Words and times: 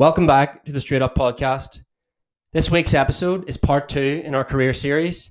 Welcome 0.00 0.26
back 0.26 0.64
to 0.64 0.72
the 0.72 0.80
Straight 0.80 1.02
Up 1.02 1.14
Podcast. 1.14 1.82
This 2.54 2.70
week's 2.70 2.94
episode 2.94 3.46
is 3.46 3.58
part 3.58 3.86
two 3.86 4.22
in 4.24 4.34
our 4.34 4.44
career 4.44 4.72
series, 4.72 5.30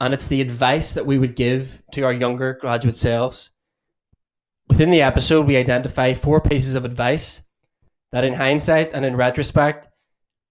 and 0.00 0.14
it's 0.14 0.26
the 0.26 0.40
advice 0.40 0.94
that 0.94 1.04
we 1.04 1.18
would 1.18 1.36
give 1.36 1.82
to 1.92 2.00
our 2.00 2.14
younger 2.14 2.54
graduate 2.58 2.96
selves. 2.96 3.50
Within 4.70 4.88
the 4.88 5.02
episode, 5.02 5.46
we 5.46 5.58
identify 5.58 6.14
four 6.14 6.40
pieces 6.40 6.74
of 6.74 6.86
advice 6.86 7.42
that, 8.10 8.24
in 8.24 8.32
hindsight 8.32 8.94
and 8.94 9.04
in 9.04 9.16
retrospect, 9.16 9.86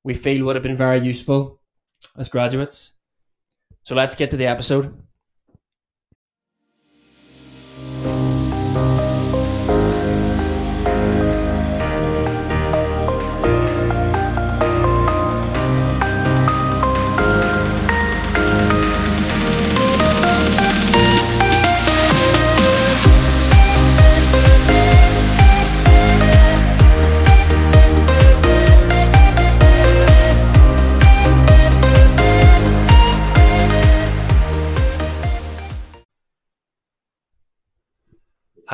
we 0.03 0.13
feel 0.13 0.45
would 0.45 0.55
have 0.55 0.61
been 0.61 0.77
very 0.77 0.99
useful 0.99 1.59
as 2.15 2.29
graduates. 2.29 2.97
So 3.81 3.95
let's 3.95 4.13
get 4.13 4.29
to 4.29 4.37
the 4.37 4.45
episode. 4.45 4.95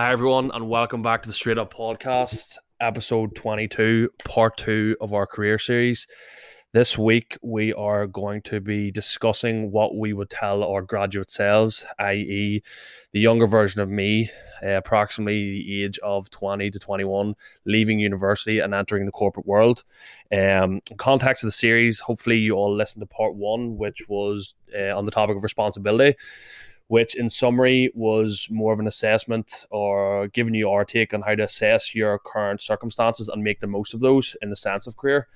Hi, 0.08 0.14
everyone, 0.14 0.52
and 0.54 0.70
welcome 0.70 1.02
back 1.02 1.24
to 1.24 1.28
the 1.28 1.34
Straight 1.34 1.58
Up 1.58 1.74
Podcast, 1.74 2.56
episode 2.80 3.36
22, 3.36 4.10
part 4.24 4.56
two 4.56 4.96
of 5.02 5.12
our 5.12 5.28
career 5.28 5.60
series. 5.60 6.08
This 6.72 6.98
week, 6.98 7.38
we 7.41 7.74
are 7.74 8.08
going 8.08 8.41
to 8.44 8.62
be 8.62 8.90
discussing 8.90 9.70
what 9.70 9.98
we 9.98 10.14
would 10.14 10.30
tell 10.30 10.64
our 10.64 10.82
graduate 10.82 11.30
selves, 11.30 11.84
i.e., 11.99 12.64
the 13.12 13.20
younger 13.20 13.48
version 13.48 13.82
of 13.82 13.90
me, 13.90 14.32
uh, 14.64 14.77
approximately 14.77 15.44
the 15.44 15.84
age 15.84 15.99
of 15.99 16.30
20 16.30 16.71
to 16.71 16.80
21, 16.80 17.36
leaving 17.66 17.99
university 17.99 18.60
and 18.60 18.74
entering 18.74 19.05
the 19.08 19.12
corporate 19.12 19.46
world. 19.46 19.84
Um, 20.32 20.80
in 20.90 20.96
context 20.96 21.44
of 21.44 21.49
the 21.49 21.52
series, 21.52 21.99
hopefully, 21.99 22.38
you 22.38 22.54
all 22.54 22.74
listened 22.74 23.02
to 23.02 23.08
part 23.08 23.36
one, 23.36 23.76
which 23.76 24.08
was 24.08 24.55
uh, 24.74 24.98
on 24.98 25.04
the 25.04 25.12
topic 25.12 25.36
of 25.36 25.44
responsibility 25.44 26.16
which 26.88 27.16
in 27.16 27.30
summary 27.30 27.91
was 27.93 28.48
more 28.49 28.74
of 28.74 28.80
an 28.80 28.88
assessment 28.88 29.66
or 29.71 30.27
giving 30.30 30.54
you 30.54 30.70
our 30.70 30.85
take 30.85 31.13
on 31.13 31.21
how 31.21 31.35
to 31.35 31.43
assess 31.43 31.93
your 31.93 32.18
current 32.18 32.62
circumstances 32.62 33.27
and 33.27 33.43
make 33.43 33.60
the 33.60 33.68
most 33.68 33.93
of 33.93 33.99
those 33.99 34.35
in 34.41 34.49
the 34.49 34.55
sense 34.55 34.88
of 34.88 34.96
career. 34.96 35.27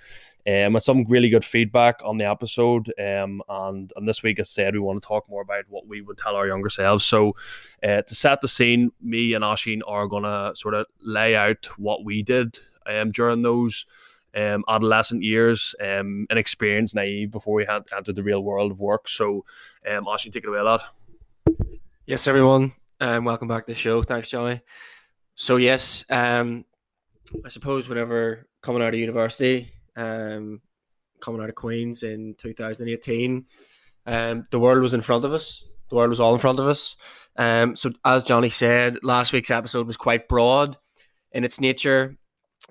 Um, 0.47 0.75
and 0.75 0.81
some 0.81 1.03
really 1.03 1.29
good 1.29 1.45
feedback 1.45 2.01
on 2.03 2.17
the 2.17 2.25
episode. 2.25 2.91
Um, 2.97 3.43
and, 3.47 3.93
and 3.95 4.07
this 4.07 4.23
week, 4.23 4.39
I 4.39 4.43
said, 4.43 4.73
we 4.73 4.79
want 4.79 4.99
to 4.99 5.07
talk 5.07 5.29
more 5.29 5.43
about 5.43 5.65
what 5.69 5.85
we 5.85 6.01
would 6.01 6.17
tell 6.17 6.35
our 6.35 6.47
younger 6.47 6.69
selves. 6.69 7.05
So, 7.05 7.35
uh, 7.83 8.01
to 8.01 8.15
set 8.15 8.41
the 8.41 8.47
scene, 8.47 8.91
me 8.99 9.33
and 9.33 9.43
Oisín 9.43 9.81
are 9.85 10.07
going 10.07 10.23
to 10.23 10.53
sort 10.55 10.73
of 10.73 10.87
lay 10.99 11.35
out 11.35 11.67
what 11.77 12.03
we 12.03 12.23
did 12.23 12.57
um, 12.87 13.11
during 13.11 13.43
those 13.43 13.85
um, 14.35 14.63
adolescent 14.67 15.21
years 15.21 15.75
um, 15.79 16.25
and 16.29 16.39
experience 16.39 16.95
naive 16.95 17.29
before 17.29 17.53
we 17.53 17.65
had 17.65 17.83
entered 17.95 18.15
the 18.15 18.23
real 18.23 18.41
world 18.41 18.71
of 18.71 18.79
work. 18.79 19.07
So, 19.09 19.45
um, 19.87 20.05
Oisín, 20.05 20.31
take 20.31 20.43
it 20.43 20.47
away, 20.47 20.61
lad. 20.61 20.81
Yes, 22.11 22.27
everyone, 22.27 22.73
um, 22.99 23.23
welcome 23.23 23.47
back 23.47 23.65
to 23.65 23.71
the 23.71 23.77
show. 23.77 24.03
Thanks, 24.03 24.29
Johnny. 24.29 24.59
So, 25.35 25.55
yes, 25.55 26.03
um, 26.09 26.65
I 27.45 27.47
suppose 27.47 27.87
whenever 27.87 28.49
coming 28.61 28.81
out 28.81 28.93
of 28.93 28.99
university, 28.99 29.71
um, 29.95 30.59
coming 31.21 31.41
out 31.41 31.47
of 31.47 31.55
Queens 31.55 32.03
in 32.03 32.35
2018, 32.37 33.45
um, 34.07 34.43
the 34.51 34.59
world 34.59 34.81
was 34.81 34.93
in 34.93 34.99
front 34.99 35.23
of 35.23 35.33
us. 35.33 35.63
The 35.89 35.95
world 35.95 36.09
was 36.09 36.19
all 36.19 36.33
in 36.33 36.41
front 36.41 36.59
of 36.59 36.67
us. 36.67 36.97
Um, 37.37 37.77
so, 37.77 37.91
as 38.03 38.23
Johnny 38.23 38.49
said, 38.49 38.97
last 39.03 39.31
week's 39.31 39.49
episode 39.49 39.87
was 39.87 39.95
quite 39.95 40.27
broad 40.27 40.75
in 41.31 41.45
its 41.45 41.61
nature 41.61 42.17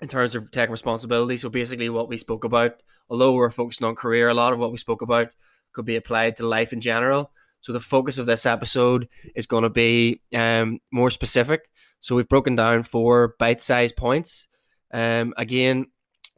in 0.02 0.08
terms 0.08 0.34
of 0.34 0.50
taking 0.50 0.70
responsibility. 0.70 1.38
So, 1.38 1.48
basically, 1.48 1.88
what 1.88 2.10
we 2.10 2.18
spoke 2.18 2.44
about, 2.44 2.82
although 3.08 3.32
we're 3.32 3.48
focusing 3.48 3.86
on 3.86 3.94
career, 3.94 4.28
a 4.28 4.34
lot 4.34 4.52
of 4.52 4.58
what 4.58 4.70
we 4.70 4.76
spoke 4.76 5.00
about 5.00 5.30
could 5.72 5.86
be 5.86 5.96
applied 5.96 6.36
to 6.36 6.46
life 6.46 6.74
in 6.74 6.82
general. 6.82 7.32
So 7.60 7.72
the 7.72 7.80
focus 7.80 8.18
of 8.18 8.26
this 8.26 8.46
episode 8.46 9.08
is 9.34 9.46
going 9.46 9.64
to 9.64 9.70
be 9.70 10.20
um, 10.34 10.78
more 10.90 11.10
specific. 11.10 11.68
So 12.00 12.16
we've 12.16 12.28
broken 12.28 12.56
down 12.56 12.82
four 12.82 13.34
bite-sized 13.38 13.96
points. 13.96 14.48
Um, 14.92 15.34
again, 15.36 15.86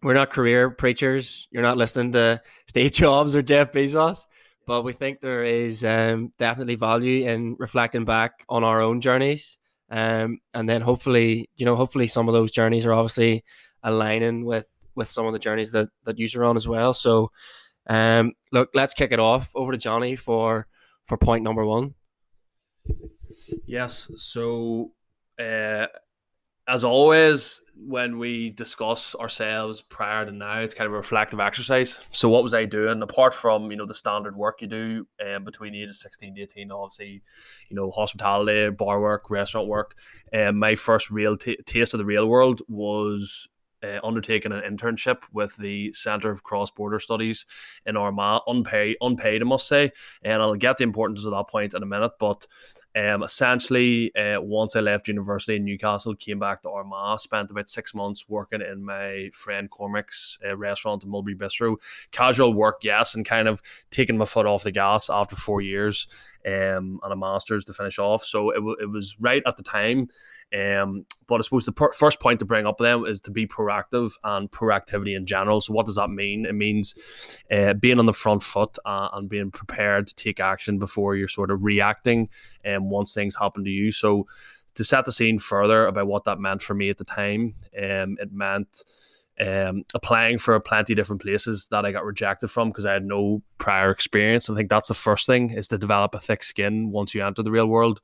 we're 0.02 0.14
not 0.14 0.30
career 0.30 0.70
preachers. 0.70 1.46
You're 1.50 1.62
not 1.62 1.76
listening 1.76 2.12
to 2.12 2.42
Steve 2.66 2.92
Jobs 2.92 3.36
or 3.36 3.42
Jeff 3.42 3.72
Bezos, 3.72 4.26
but 4.66 4.82
we 4.82 4.92
think 4.92 5.20
there 5.20 5.44
is 5.44 5.84
um, 5.84 6.32
definitely 6.38 6.74
value 6.74 7.28
in 7.28 7.56
reflecting 7.58 8.04
back 8.04 8.44
on 8.48 8.64
our 8.64 8.82
own 8.82 9.00
journeys. 9.00 9.58
Um, 9.90 10.38
and 10.54 10.68
then 10.68 10.80
hopefully, 10.80 11.50
you 11.56 11.66
know, 11.66 11.76
hopefully 11.76 12.06
some 12.06 12.28
of 12.28 12.34
those 12.34 12.50
journeys 12.50 12.86
are 12.86 12.94
obviously 12.94 13.44
aligning 13.82 14.44
with 14.44 14.68
with 14.94 15.08
some 15.08 15.26
of 15.26 15.32
the 15.32 15.38
journeys 15.38 15.72
that 15.72 15.88
that 16.04 16.18
you 16.18 16.28
are 16.36 16.44
on 16.44 16.56
as 16.56 16.66
well. 16.66 16.94
So, 16.94 17.30
um, 17.88 18.32
look, 18.52 18.70
let's 18.74 18.94
kick 18.94 19.12
it 19.12 19.20
off 19.20 19.52
over 19.54 19.72
to 19.72 19.78
Johnny 19.78 20.16
for 20.16 20.66
for 21.06 21.16
point 21.16 21.44
number 21.44 21.64
one? 21.64 21.94
Yes. 23.66 24.10
So, 24.16 24.92
uh, 25.38 25.86
as 26.68 26.84
always, 26.84 27.60
when 27.76 28.18
we 28.18 28.50
discuss 28.50 29.16
ourselves 29.16 29.80
prior 29.80 30.24
to 30.24 30.30
now, 30.30 30.60
it's 30.60 30.74
kind 30.74 30.86
of 30.86 30.92
a 30.92 30.96
reflective 30.96 31.40
exercise. 31.40 31.98
So, 32.12 32.28
what 32.28 32.44
was 32.44 32.54
I 32.54 32.66
doing 32.66 33.02
apart 33.02 33.34
from 33.34 33.70
you 33.70 33.76
know 33.76 33.86
the 33.86 33.94
standard 33.94 34.36
work 34.36 34.60
you 34.60 34.68
do 34.68 35.06
um, 35.26 35.44
between 35.44 35.72
the 35.72 35.82
ages 35.82 36.00
sixteen 36.00 36.34
to 36.36 36.42
eighteen? 36.42 36.70
Obviously, 36.70 37.22
you 37.68 37.76
know 37.76 37.90
hospitality, 37.90 38.70
bar 38.70 39.00
work, 39.00 39.28
restaurant 39.30 39.68
work. 39.68 39.96
Um, 40.32 40.58
my 40.58 40.76
first 40.76 41.10
real 41.10 41.36
t- 41.36 41.58
taste 41.66 41.94
of 41.94 41.98
the 41.98 42.04
real 42.04 42.26
world 42.26 42.62
was 42.68 43.48
uh, 43.82 43.98
undertaken 44.04 44.52
an 44.52 44.62
internship 44.62 45.22
with 45.32 45.56
the 45.56 45.92
Centre 45.92 46.30
of 46.30 46.42
Cross 46.42 46.72
Border 46.72 46.98
Studies 46.98 47.46
in 47.86 47.96
Armagh, 47.96 48.42
unpaid, 48.46 48.96
unpaid, 49.00 49.42
I 49.42 49.44
must 49.44 49.68
say. 49.68 49.92
And 50.22 50.40
I'll 50.40 50.54
get 50.54 50.78
the 50.78 50.84
importance 50.84 51.24
of 51.24 51.32
that 51.32 51.48
point 51.48 51.74
in 51.74 51.82
a 51.82 51.86
minute. 51.86 52.12
But 52.18 52.46
um, 52.94 53.22
essentially, 53.22 54.14
uh, 54.14 54.40
once 54.40 54.76
I 54.76 54.80
left 54.80 55.08
university 55.08 55.56
in 55.56 55.64
Newcastle, 55.64 56.14
came 56.14 56.38
back 56.38 56.62
to 56.62 56.70
Armagh, 56.70 57.20
spent 57.20 57.50
about 57.50 57.68
six 57.68 57.94
months 57.94 58.28
working 58.28 58.60
in 58.60 58.84
my 58.84 59.30
friend 59.32 59.70
Cormac's 59.70 60.38
uh, 60.46 60.56
restaurant 60.56 61.02
in 61.02 61.10
Mulberry 61.10 61.34
Bistro. 61.34 61.76
Casual 62.10 62.52
work, 62.52 62.80
yes, 62.82 63.14
and 63.14 63.24
kind 63.24 63.48
of 63.48 63.62
taking 63.90 64.18
my 64.18 64.26
foot 64.26 64.46
off 64.46 64.64
the 64.64 64.72
gas 64.72 65.08
after 65.08 65.36
four 65.36 65.60
years 65.60 66.06
um, 66.46 67.00
and 67.02 67.12
a 67.12 67.16
master's 67.16 67.64
to 67.66 67.72
finish 67.72 67.98
off. 67.98 68.24
So 68.24 68.50
it, 68.50 68.56
w- 68.56 68.76
it 68.80 68.90
was 68.90 69.16
right 69.20 69.42
at 69.46 69.56
the 69.56 69.62
time. 69.62 70.08
Um, 70.54 71.06
but 71.26 71.36
I 71.36 71.42
suppose 71.42 71.64
the 71.64 71.72
per- 71.72 71.92
first 71.92 72.20
point 72.20 72.38
to 72.40 72.44
bring 72.44 72.66
up 72.66 72.76
then 72.78 73.06
is 73.06 73.20
to 73.20 73.30
be 73.30 73.46
proactive 73.46 74.12
and 74.22 74.50
proactivity 74.50 75.16
in 75.16 75.24
general. 75.24 75.60
So 75.60 75.72
what 75.72 75.86
does 75.86 75.96
that 75.96 76.10
mean? 76.10 76.44
It 76.44 76.54
means 76.54 76.94
uh, 77.50 77.74
being 77.74 77.98
on 77.98 78.06
the 78.06 78.12
front 78.12 78.42
foot 78.42 78.76
uh, 78.84 79.08
and 79.12 79.28
being 79.28 79.50
prepared 79.50 80.08
to 80.08 80.14
take 80.14 80.40
action 80.40 80.78
before 80.78 81.16
you're 81.16 81.28
sort 81.28 81.50
of 81.50 81.64
reacting 81.64 82.28
and 82.64 82.76
um, 82.76 82.90
once 82.90 83.14
things 83.14 83.36
happen 83.36 83.64
to 83.64 83.70
you. 83.70 83.92
So 83.92 84.26
to 84.74 84.84
set 84.84 85.04
the 85.04 85.12
scene 85.12 85.38
further 85.38 85.86
about 85.86 86.06
what 86.06 86.24
that 86.24 86.38
meant 86.38 86.62
for 86.62 86.74
me 86.74 86.90
at 86.90 86.98
the 86.98 87.04
time, 87.04 87.54
um, 87.76 88.16
it 88.20 88.32
meant 88.32 88.84
um, 89.42 89.82
applying 89.94 90.38
for 90.38 90.58
plenty 90.60 90.92
of 90.92 90.96
different 90.96 91.20
places 91.20 91.66
that 91.70 91.84
I 91.84 91.90
got 91.90 92.04
rejected 92.04 92.48
from 92.48 92.68
because 92.68 92.86
I 92.86 92.92
had 92.92 93.04
no 93.04 93.42
prior 93.58 93.90
experience. 93.90 94.48
I 94.48 94.54
think 94.54 94.70
that's 94.70 94.88
the 94.88 94.94
first 94.94 95.26
thing 95.26 95.50
is 95.50 95.68
to 95.68 95.78
develop 95.78 96.14
a 96.14 96.20
thick 96.20 96.44
skin 96.44 96.90
once 96.90 97.14
you 97.14 97.24
enter 97.24 97.42
the 97.42 97.50
real 97.50 97.66
world. 97.66 98.00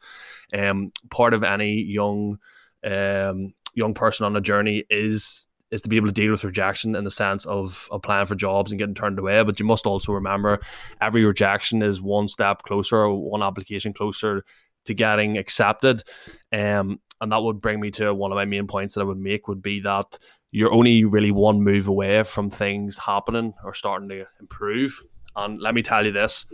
Um, 0.52 0.92
part 1.10 1.34
of 1.34 1.44
any 1.44 1.80
young 1.82 2.38
um, 2.84 3.54
young 3.74 3.94
person 3.94 4.26
on 4.26 4.36
a 4.36 4.40
journey 4.40 4.84
is 4.90 5.46
is 5.70 5.82
to 5.82 5.88
be 5.88 5.96
able 5.96 6.08
to 6.08 6.12
deal 6.12 6.32
with 6.32 6.44
rejection 6.44 6.96
in 6.96 7.04
the 7.04 7.10
sense 7.10 7.44
of 7.44 7.88
applying 7.92 8.26
for 8.26 8.34
jobs 8.34 8.72
and 8.72 8.78
getting 8.78 8.94
turned 8.94 9.18
away. 9.18 9.42
But 9.42 9.60
you 9.60 9.66
must 9.66 9.86
also 9.86 10.12
remember 10.12 10.58
every 11.00 11.24
rejection 11.24 11.82
is 11.82 12.00
one 12.00 12.26
step 12.26 12.62
closer 12.62 13.08
one 13.10 13.42
application 13.42 13.92
closer 13.92 14.44
to 14.86 14.94
getting 14.94 15.38
accepted. 15.38 16.02
Um, 16.52 17.00
and 17.20 17.32
that 17.32 17.42
would 17.42 17.60
bring 17.60 17.80
me 17.80 17.90
to 17.92 18.14
one 18.14 18.32
of 18.32 18.36
my 18.36 18.44
main 18.44 18.66
points 18.66 18.94
that 18.94 19.00
I 19.00 19.04
would 19.04 19.18
make 19.18 19.48
would 19.48 19.62
be 19.62 19.80
that 19.80 20.18
you're 20.50 20.72
only 20.72 21.04
really 21.04 21.30
one 21.30 21.62
move 21.62 21.88
away 21.88 22.22
from 22.24 22.50
things 22.50 22.98
happening 22.98 23.54
or 23.64 23.74
starting 23.74 24.08
to 24.08 24.24
improve. 24.40 25.02
And 25.36 25.60
let 25.60 25.74
me 25.74 25.82
tell 25.82 26.04
you 26.04 26.12
this, 26.12 26.46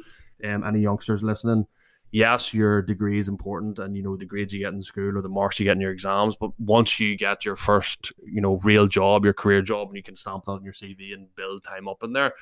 um, 0.45 0.65
any 0.65 0.81
youngsters 0.81 1.23
listening, 1.23 1.67
yes, 2.11 2.53
your 2.53 2.83
degree 2.83 3.19
is 3.19 3.29
important 3.29 3.79
and 3.79 3.97
you 3.97 4.03
know 4.03 4.17
the 4.17 4.27
grades 4.27 4.53
you 4.53 4.61
get 4.61 4.73
in 4.73 4.81
school 4.81 5.17
or 5.17 5.23
the 5.23 5.29
marks 5.29 5.59
you 5.59 5.65
get 5.65 5.73
in 5.73 5.81
your 5.81 5.93
exams, 5.93 6.37
but 6.37 6.51
once 6.59 7.01
you 7.01 7.17
get 7.17 7.45
your 7.45 7.57
first, 7.57 8.13
you 8.25 8.41
know, 8.41 8.61
real 8.65 8.87
job, 8.87 9.25
your 9.25 9.35
career 9.35 9.63
job, 9.63 9.89
and 9.89 9.97
you 9.97 10.03
can 10.03 10.17
stamp 10.17 10.45
that 10.45 10.53
on 10.53 10.65
your 10.65 10.73
CV 10.73 11.13
and 11.13 11.35
build 11.35 11.65
time 11.65 11.89
up 11.89 12.03
in 12.03 12.13
there, 12.13 12.35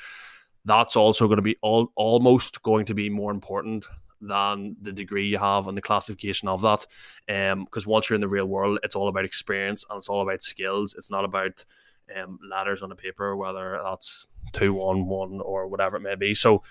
that's 0.65 0.97
also 0.97 1.27
going 1.27 1.37
to 1.37 1.43
be 1.43 1.57
all, 1.63 1.91
almost 1.97 2.63
going 2.63 2.87
to 2.87 2.95
be 2.95 3.09
more 3.09 3.31
important 3.31 3.87
than 4.23 4.77
the 4.81 4.93
degree 4.93 5.27
you 5.27 5.39
have 5.39 5.67
and 5.67 5.77
the 5.77 5.83
classification 5.83 6.49
of 6.49 6.63
that. 6.63 6.87
Um, 7.29 7.65
because 7.65 7.87
once 7.87 8.09
you're 8.09 8.15
in 8.15 8.21
the 8.21 8.29
real 8.29 8.47
world, 8.47 8.79
it's 8.83 8.97
all 8.97 9.09
about 9.09 9.25
experience 9.25 9.85
and 9.91 9.99
it's 9.99 10.09
all 10.09 10.23
about 10.23 10.43
skills. 10.43 10.95
It's 10.97 11.11
not 11.11 11.25
about 11.25 11.65
um, 12.17 12.39
ladders 12.49 12.83
on 12.83 12.89
the 12.89 12.97
paper, 12.97 13.37
whether 13.37 13.81
that's 13.85 14.27
two, 14.53 14.75
one, 14.75 15.07
one, 15.07 15.41
or 15.41 15.67
whatever 15.67 15.97
it 15.97 16.01
may 16.01 16.15
be. 16.15 16.35
So, 16.35 16.63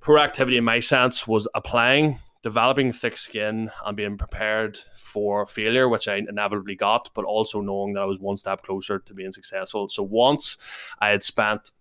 proactivity 0.00 0.58
in 0.58 0.64
my 0.64 0.80
sense 0.80 1.26
was 1.26 1.48
applying, 1.54 2.20
developing 2.42 2.92
thick 2.92 3.18
skin, 3.18 3.70
and 3.84 3.96
being 3.96 4.16
prepared 4.16 4.78
for 4.96 5.46
failure, 5.46 5.88
which 5.88 6.08
I 6.08 6.16
inevitably 6.16 6.76
got, 6.76 7.10
but 7.14 7.24
also 7.24 7.60
knowing 7.60 7.94
that 7.94 8.00
I 8.02 8.06
was 8.06 8.18
one 8.18 8.36
step 8.36 8.62
closer 8.62 8.98
to 8.98 9.14
being 9.14 9.32
successful. 9.32 9.88
So, 9.88 10.02
once 10.02 10.56
I 11.00 11.08
had 11.08 11.22
spent, 11.22 11.72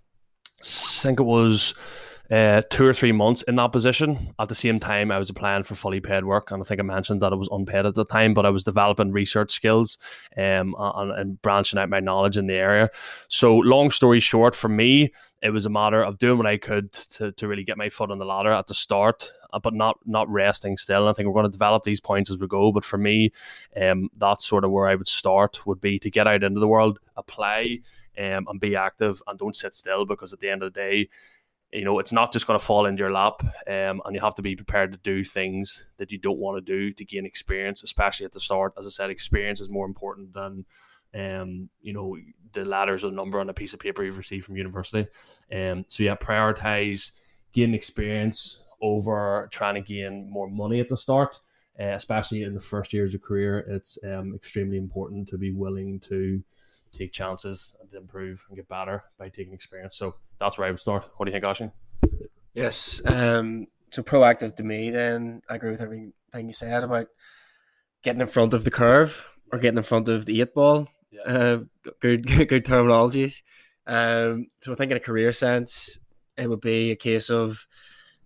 I 0.62 0.66
think 0.66 1.20
it 1.20 1.24
was 1.24 1.76
uh, 2.31 2.62
two 2.69 2.86
or 2.86 2.94
three 2.94 3.12
months 3.12 3.42
in 3.44 3.56
that 3.56 3.72
position. 3.72 4.33
At 4.39 4.50
the 4.50 4.56
same 4.56 4.80
time, 4.80 5.12
I 5.12 5.18
was 5.18 5.30
applying 5.30 5.63
for 5.63 5.75
fully 5.75 6.00
paid 6.00 6.25
work, 6.25 6.51
and 6.51 6.62
I 6.62 6.66
think 6.66 6.80
I 6.80 6.83
mentioned 6.83 7.22
that 7.22 7.33
it 7.33 7.38
was 7.38 7.50
unpaid 7.51 7.86
at 7.86 7.95
the 7.95 8.06
time, 8.06 8.33
but 8.33 8.45
I 8.45 8.50
was 8.50 8.63
developing 8.63 9.12
research 9.12 9.51
skills 9.51 9.98
um, 10.38 10.75
and, 10.77 11.12
and 11.12 11.42
branching 11.42 11.80
out 11.80 11.89
my 11.89 12.00
knowledge 12.00 12.38
in 12.38 12.48
the 12.48 12.56
area. 12.56 12.89
So, 13.27 13.56
long 13.57 13.92
story 13.92 14.19
short, 14.19 14.56
for 14.56 14.69
me, 14.69 15.12
it 15.42 15.51
was 15.51 15.66
a 15.66 15.69
matter 15.69 16.01
of 16.01 16.18
doing 16.18 16.38
what 16.38 16.48
I 16.48 16.57
could 16.57 16.92
to, 16.92 17.31
to 17.33 17.48
really 17.48 17.63
get 17.63 17.77
my 17.77 17.89
foot 17.89 18.10
on 18.10 18.18
the 18.18 18.25
ladder 18.25 18.51
at 18.51 18.68
the 18.68 18.74
start, 18.74 19.31
uh, 19.54 19.60
but 19.60 19.75
not 19.75 20.00
not 20.06 20.27
resting 20.30 20.77
still. 20.77 21.01
And 21.01 21.10
I 21.10 21.13
think 21.13 21.27
we're 21.27 21.33
going 21.33 21.45
to 21.45 21.51
develop 21.51 21.83
these 21.83 22.01
points 22.01 22.31
as 22.31 22.38
we 22.38 22.48
go. 22.48 22.72
But 22.72 22.83
for 22.83 22.98
me, 22.98 23.31
um, 23.80 24.10
that's 24.18 24.45
sort 24.45 24.63
of 24.63 24.72
where 24.72 24.88
I 24.88 24.95
would 24.95 25.07
start 25.07 25.66
would 25.68 25.81
be 25.81 26.00
to 26.00 26.10
get 26.10 26.25
out 26.25 26.44
into 26.44 26.60
the 26.60 26.68
world, 26.68 27.00
apply, 27.16 27.80
um, 28.18 28.48
and 28.48 28.60
be 28.60 28.75
active, 28.75 29.22
and 29.27 29.38
don't 29.38 29.56
sit 29.56 29.75
still 29.75 30.06
because 30.06 30.33
at 30.33 30.39
the 30.39 30.50
end 30.50 30.63
of 30.63 30.74
the 30.74 30.80
day, 30.80 31.10
you 31.72 31.84
know, 31.84 32.00
it's 32.00 32.12
not 32.12 32.32
just 32.32 32.48
going 32.48 32.60
to 32.60 32.66
fall 32.66 32.86
into 32.86 33.02
your 33.02 33.12
lap, 33.12 33.42
um, 33.68 34.02
and 34.06 34.14
you 34.14 34.22
have 34.22 34.36
to 34.36 34.42
be 34.42 34.56
prepared 34.56 34.92
to 34.92 34.98
do 35.04 35.24
things 35.24 35.86
that 35.98 36.12
you 36.12 36.18
don't 36.18 36.38
want 36.40 36.58
to 36.58 36.62
do 36.62 36.92
to 36.94 37.06
gain 37.06 37.26
experience, 37.26 37.84
especially 37.84 38.26
at 38.26 38.32
the 38.32 38.40
start. 38.40 38.74
As 38.78 38.88
I 38.88 38.90
said, 38.90 39.10
experience 39.10 39.60
is 39.60 39.70
more 39.70 39.86
important 39.86 40.34
than, 40.34 40.66
um, 41.14 41.70
you 41.82 41.94
know, 41.94 42.18
the 42.54 42.66
ladders 42.66 43.04
or 43.04 43.12
number 43.12 43.40
on 43.40 43.50
a 43.50 43.54
piece 43.54 43.74
of 43.74 43.80
paper 43.80 44.04
you've 44.04 44.18
received 44.18 44.46
from 44.46 44.58
university. 44.58 45.08
Um, 45.54 45.84
so 45.88 46.04
yeah, 46.04 46.16
prioritize 46.16 47.12
gain 47.52 47.74
experience 47.74 48.62
over 48.82 49.50
trying 49.52 49.76
to 49.76 49.82
gain 49.82 50.30
more 50.30 50.50
money 50.50 50.80
at 50.80 50.88
the 50.88 50.98
start. 50.98 51.40
Uh, 51.78 51.88
especially 51.88 52.44
in 52.44 52.54
the 52.54 52.60
first 52.62 52.94
years 52.94 53.14
of 53.14 53.22
career, 53.22 53.60
it's 53.68 53.98
um, 54.06 54.34
extremely 54.34 54.78
important 54.78 55.28
to 55.28 55.38
be 55.38 55.52
willing 55.52 56.00
to 56.00 56.42
take 56.98 57.12
chances 57.12 57.76
and 57.80 57.90
to 57.90 57.98
improve 57.98 58.46
and 58.48 58.58
get 58.58 58.68
better 58.68 59.04
by 59.18 59.30
taking 59.30 59.54
experience. 59.54 59.96
So 59.96 60.16
that's 60.40 60.58
where 60.58 60.68
I 60.68 60.72
would 60.72 60.80
start. 60.80 61.10
What 61.18 61.26
do 61.26 61.32
you 61.32 61.40
think, 61.40 61.46
Oisín? 61.46 61.72
Yes. 62.54 63.02
Um, 63.06 63.68
so 63.92 64.04
proactive 64.04 64.56
to 64.56 64.64
me, 64.64 64.90
then 64.90 65.42
I 65.50 65.56
agree 65.56 65.72
with 65.72 65.82
everything 65.82 66.14
you 66.34 66.54
said 66.54 66.84
about 66.84 67.08
getting 68.04 68.22
in 68.22 68.28
front 68.28 68.54
of 68.54 68.64
the 68.64 68.72
curve 68.72 69.24
or 69.52 69.60
getting 69.60 69.78
in 69.78 69.84
front 69.84 70.10
of 70.10 70.26
the 70.26 70.42
eight 70.42 70.54
ball. 70.54 70.88
Yeah. 71.12 71.22
Uh, 71.22 71.60
good, 72.02 72.28
good, 72.28 72.48
good 72.50 72.66
terminologies. 72.66 73.42
Um, 73.88 74.48
so 74.62 74.72
I 74.72 74.76
think 74.76 74.92
in 74.92 74.98
a 74.98 75.02
career 75.02 75.32
sense, 75.32 76.00
it 76.38 76.50
would 76.50 76.62
be 76.62 76.92
a 76.92 76.96
case 76.96 77.30
of 77.30 77.68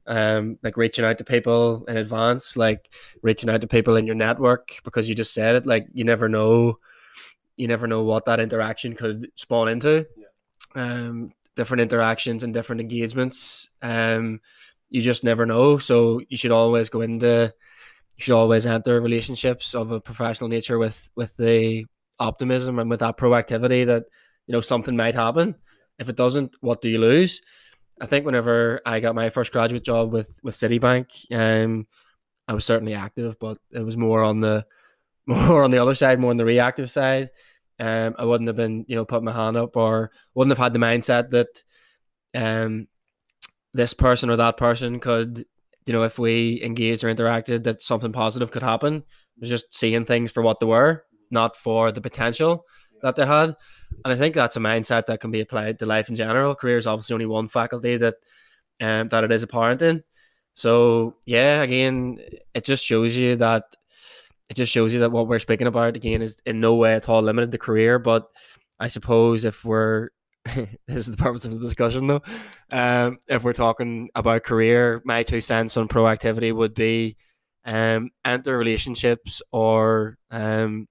um, 0.07 0.57
like 0.63 0.77
reaching 0.77 1.06
out 1.06 1.18
to 1.19 1.24
people 1.24 1.86
in 1.88 1.98
advance, 1.98 2.57
like 2.57 2.89
reaching 3.21 3.50
out 3.50 3.62
to 3.62 3.68
people 3.68 3.95
in 3.95 4.07
your 4.07 4.16
network 4.16 4.80
because 4.83 5.07
you 5.07 5.16
just 5.16 5.33
said 5.33 5.56
it. 5.56 5.66
Like 5.66 5.88
you 5.94 6.04
never 6.04 6.27
know 6.27 6.80
you 7.59 7.67
never 7.67 7.88
know 7.88 8.03
what 8.03 8.23
that 8.25 8.39
interaction 8.39 8.95
could 8.95 9.29
spawn 9.35 9.67
into. 9.67 10.07
Yeah. 10.15 10.81
Um, 10.81 11.33
different 11.57 11.81
interactions 11.81 12.41
and 12.41 12.53
different 12.53 12.79
engagements. 12.79 13.69
Um, 13.81 14.39
you 14.88 15.01
just 15.01 15.25
never 15.25 15.45
know. 15.45 15.77
So 15.77 16.21
you 16.29 16.38
should 16.38 16.51
always 16.51 16.88
go 16.88 17.01
into, 17.01 17.53
you 18.15 18.23
should 18.23 18.33
always 18.35 18.65
enter 18.65 19.01
relationships 19.01 19.75
of 19.75 19.91
a 19.91 20.00
professional 20.00 20.50
nature 20.50 20.79
with 20.79 21.09
with 21.17 21.35
the 21.35 21.85
optimism 22.17 22.79
and 22.79 22.89
with 22.89 23.01
that 23.01 23.17
proactivity 23.17 23.85
that 23.85 24.06
you 24.47 24.53
know 24.53 24.61
something 24.61 24.95
might 24.95 25.15
happen. 25.15 25.56
If 26.00 26.07
it 26.07 26.15
doesn't, 26.15 26.56
what 26.61 26.81
do 26.81 26.88
you 26.88 26.97
lose? 26.97 27.41
I 28.00 28.06
think 28.06 28.25
whenever 28.25 28.79
I 28.85 29.01
got 29.01 29.15
my 29.15 29.29
first 29.29 29.51
graduate 29.51 29.83
job 29.83 30.13
with 30.13 30.39
with 30.44 30.56
Citibank, 30.56 31.07
um, 31.29 31.88
I 32.47 32.53
was 32.53 32.63
certainly 32.63 32.94
active, 32.94 33.38
but 33.38 33.57
it 33.71 33.81
was 33.81 33.97
more 33.97 34.23
on 34.23 34.39
the 34.39 34.65
more 35.25 35.65
on 35.65 35.71
the 35.71 35.79
other 35.79 35.95
side, 35.95 36.21
more 36.21 36.31
on 36.31 36.38
the 36.38 36.45
reactive 36.45 36.89
side 36.89 37.31
um, 37.79 38.15
I 38.17 38.25
wouldn't 38.25 38.47
have 38.47 38.57
been, 38.57 38.85
you 38.87 38.95
know, 38.95 39.05
putting 39.05 39.25
my 39.25 39.31
hand 39.31 39.55
up 39.55 39.77
or 39.77 40.11
wouldn't 40.33 40.57
have 40.57 40.63
had 40.63 40.73
the 40.73 40.79
mindset 40.79 41.29
that 41.31 41.63
um, 42.35 42.87
this 43.73 43.93
person 43.93 44.29
or 44.29 44.35
that 44.35 44.57
person 44.57 44.99
could, 44.99 45.45
you 45.85 45.93
know, 45.93 46.03
if 46.03 46.19
we 46.19 46.61
engaged 46.63 47.03
or 47.03 47.13
interacted, 47.13 47.63
that 47.63 47.81
something 47.81 48.11
positive 48.11 48.51
could 48.51 48.63
happen. 48.63 48.95
It 48.95 49.41
was 49.41 49.49
just 49.49 49.75
seeing 49.75 50.05
things 50.05 50.31
for 50.31 50.43
what 50.43 50.59
they 50.59 50.65
were, 50.65 51.05
not 51.31 51.55
for 51.55 51.91
the 51.91 52.01
potential 52.01 52.65
that 53.01 53.15
they 53.15 53.25
had. 53.25 53.55
And 54.03 54.13
I 54.13 54.15
think 54.15 54.35
that's 54.35 54.57
a 54.57 54.59
mindset 54.59 55.05
that 55.05 55.21
can 55.21 55.31
be 55.31 55.39
applied 55.39 55.79
to 55.79 55.85
life 55.85 56.09
in 56.09 56.15
general. 56.15 56.55
Career 56.55 56.77
is 56.77 56.87
obviously 56.87 57.13
only 57.13 57.25
one 57.25 57.47
faculty 57.47 57.97
that 57.97 58.15
um, 58.81 59.09
that 59.09 59.23
it 59.23 59.31
is 59.31 59.43
apparent 59.43 59.81
in. 59.81 60.03
So 60.53 61.15
yeah, 61.25 61.61
again, 61.61 62.19
it 62.53 62.65
just 62.65 62.85
shows 62.85 63.15
you 63.15 63.37
that 63.37 63.63
it 64.49 64.55
just 64.55 64.71
shows 64.71 64.91
you 64.91 64.99
that 64.99 65.11
what 65.11 65.27
we're 65.27 65.39
speaking 65.39 65.67
about 65.67 65.95
again 65.95 66.21
is 66.21 66.37
in 66.45 66.59
no 66.59 66.75
way 66.75 66.95
at 66.95 67.07
all 67.07 67.21
limited 67.21 67.51
to 67.51 67.57
career. 67.57 67.99
But 67.99 68.27
I 68.79 68.87
suppose 68.87 69.45
if 69.45 69.63
we're 69.63 70.09
this 70.45 70.67
is 70.87 71.11
the 71.11 71.17
purpose 71.17 71.45
of 71.45 71.53
the 71.53 71.59
discussion 71.59 72.07
though, 72.07 72.21
um, 72.71 73.19
if 73.27 73.43
we're 73.43 73.53
talking 73.53 74.09
about 74.15 74.43
career, 74.43 75.01
my 75.05 75.23
two 75.23 75.41
cents 75.41 75.77
on 75.77 75.87
proactivity 75.87 76.53
would 76.53 76.73
be 76.73 77.15
um, 77.65 78.09
enter 78.25 78.57
relationships 78.57 79.41
or 79.51 80.17
um, 80.31 80.87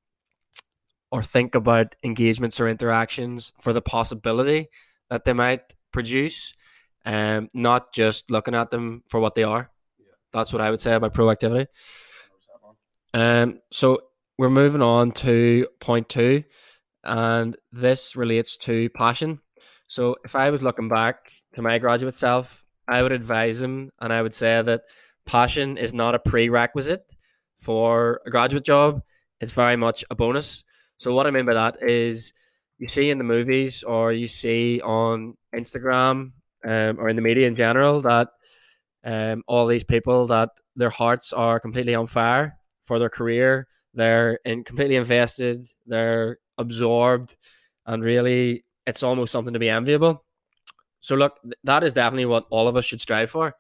or 1.11 1.23
think 1.23 1.55
about 1.55 1.95
engagements 2.05 2.61
or 2.61 2.69
interactions 2.69 3.53
for 3.61 3.73
the 3.73 3.81
possibility 3.81 4.69
that 5.11 5.25
they 5.25 5.33
might 5.33 5.75
produce, 5.91 6.53
um, 7.07 7.49
not 7.55 7.95
just 7.95 8.31
looking 8.31 8.55
at 8.55 8.71
them 8.71 9.03
for 9.09 9.19
what 9.19 9.35
they 9.35 9.43
are. 9.43 9.71
Yeah. 9.99 10.07
That's 10.33 10.53
what 10.53 10.61
I 10.61 10.71
would 10.71 10.83
say 10.83 10.95
about 10.95 11.15
proactivity. 11.15 11.67
Um, 13.19 13.59
so 13.73 14.03
we're 14.39 14.49
moving 14.49 14.81
on 14.81 15.11
to 15.11 15.67
point 15.81 16.09
two, 16.09 16.45
and 17.03 17.57
this 17.73 18.15
relates 18.15 18.57
to 18.59 18.91
passion. 18.91 19.41
So 19.89 20.15
if 20.25 20.37
I 20.37 20.51
was 20.51 20.63
looking 20.63 20.89
back 20.89 21.33
to 21.55 21.63
my 21.63 21.79
graduate 21.79 22.17
self, 22.17 22.65
I 22.87 23.03
would 23.03 23.11
advise 23.11 23.61
him 23.61 23.91
and 24.01 24.13
I 24.13 24.23
would 24.23 24.37
say 24.37 24.63
that 24.63 24.83
passion 25.27 25.79
is 25.79 25.93
not 25.93 26.15
a 26.15 26.21
prerequisite 26.21 27.13
for 27.59 28.21
a 28.25 28.31
graduate 28.31 28.65
job. 28.65 29.03
It's 29.41 29.53
very 29.53 29.75
much 29.75 30.05
a 30.11 30.15
bonus. 30.15 30.63
So 30.99 31.13
what 31.13 31.27
I 31.27 31.33
mean 31.33 31.45
by 31.45 31.55
that 31.55 31.83
is 31.83 32.33
you 32.79 32.87
see 32.87 33.11
in 33.11 33.19
the 33.19 33.25
movies 33.25 33.83
or 33.83 34.13
you 34.13 34.29
see 34.29 34.81
on 34.81 35.35
Instagram 35.53 36.33
um, 36.65 37.01
or 37.01 37.09
in 37.09 37.17
the 37.17 37.23
media 37.23 37.49
in 37.49 37.57
general 37.57 38.01
that 38.03 38.29
um, 39.03 39.43
all 39.49 39.67
these 39.67 39.85
people 39.85 40.29
that 40.29 40.51
their 40.77 40.91
hearts 40.91 41.33
are 41.33 41.59
completely 41.59 41.97
on 41.97 42.07
fire 42.07 42.59
for 42.89 42.99
their 42.99 43.09
career. 43.09 43.69
They're 43.95 44.41
in, 44.45 44.65
completely 44.65 44.97
invested. 44.97 45.69
They're 45.87 46.39
absorbed, 46.59 47.37
and 47.87 48.03
really, 48.03 48.65
it's 48.87 49.03
almost 49.03 49.31
something 49.33 49.53
to 49.53 49.61
be 49.61 49.71
enviable. 49.71 50.25
So, 51.01 51.15
look, 51.15 51.39
that 51.65 51.85
is 51.85 51.93
definitely 51.93 52.27
what 52.27 52.47
all 52.51 52.67
of 52.67 52.77
us 52.77 52.85
should 52.85 53.01
strive 53.01 53.31
for. 53.31 53.55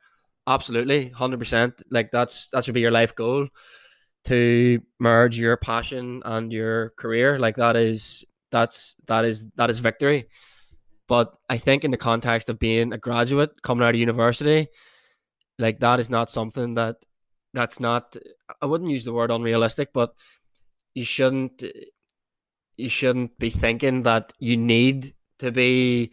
Absolutely, 0.47 1.11
hundred 1.11 1.39
percent. 1.39 1.75
Like 1.91 2.11
that's 2.11 2.49
that 2.49 2.65
should 2.65 2.75
be 2.75 2.81
your 2.81 2.91
life 2.91 3.15
goal 3.15 3.49
to 4.25 4.81
merge 4.99 5.39
your 5.39 5.57
passion 5.57 6.23
and 6.25 6.53
your 6.53 6.91
career. 6.99 7.39
Like 7.39 7.57
that 7.57 7.77
is 7.77 8.25
that's 8.51 8.97
that 9.07 9.25
is 9.25 9.47
that 9.57 9.71
is 9.71 9.79
victory. 9.79 10.29
But 11.07 11.37
I 11.49 11.59
think 11.59 11.85
in 11.85 11.91
the 11.91 11.97
context 11.97 12.51
of 12.51 12.59
being 12.59 12.93
a 12.93 12.99
graduate 12.99 13.63
coming 13.63 13.85
out 13.85 13.95
of 13.95 14.01
university, 14.01 14.69
like 15.59 15.81
that 15.81 16.01
is 16.01 16.11
not 16.11 16.31
something 16.31 16.75
that 16.75 16.97
that's 17.55 17.81
not 17.81 18.17
I 18.61 18.67
wouldn't 18.67 18.91
use 18.91 19.05
the 19.05 19.13
word 19.13 19.31
unrealistic, 19.31 19.93
but 19.93 20.15
you 20.95 21.05
shouldn't 21.05 21.63
you 22.77 22.89
shouldn't 22.89 23.39
be 23.39 23.51
thinking 23.51 24.03
that 24.05 24.33
you 24.39 24.57
need 24.57 25.15
to 25.39 25.51
be 25.51 26.13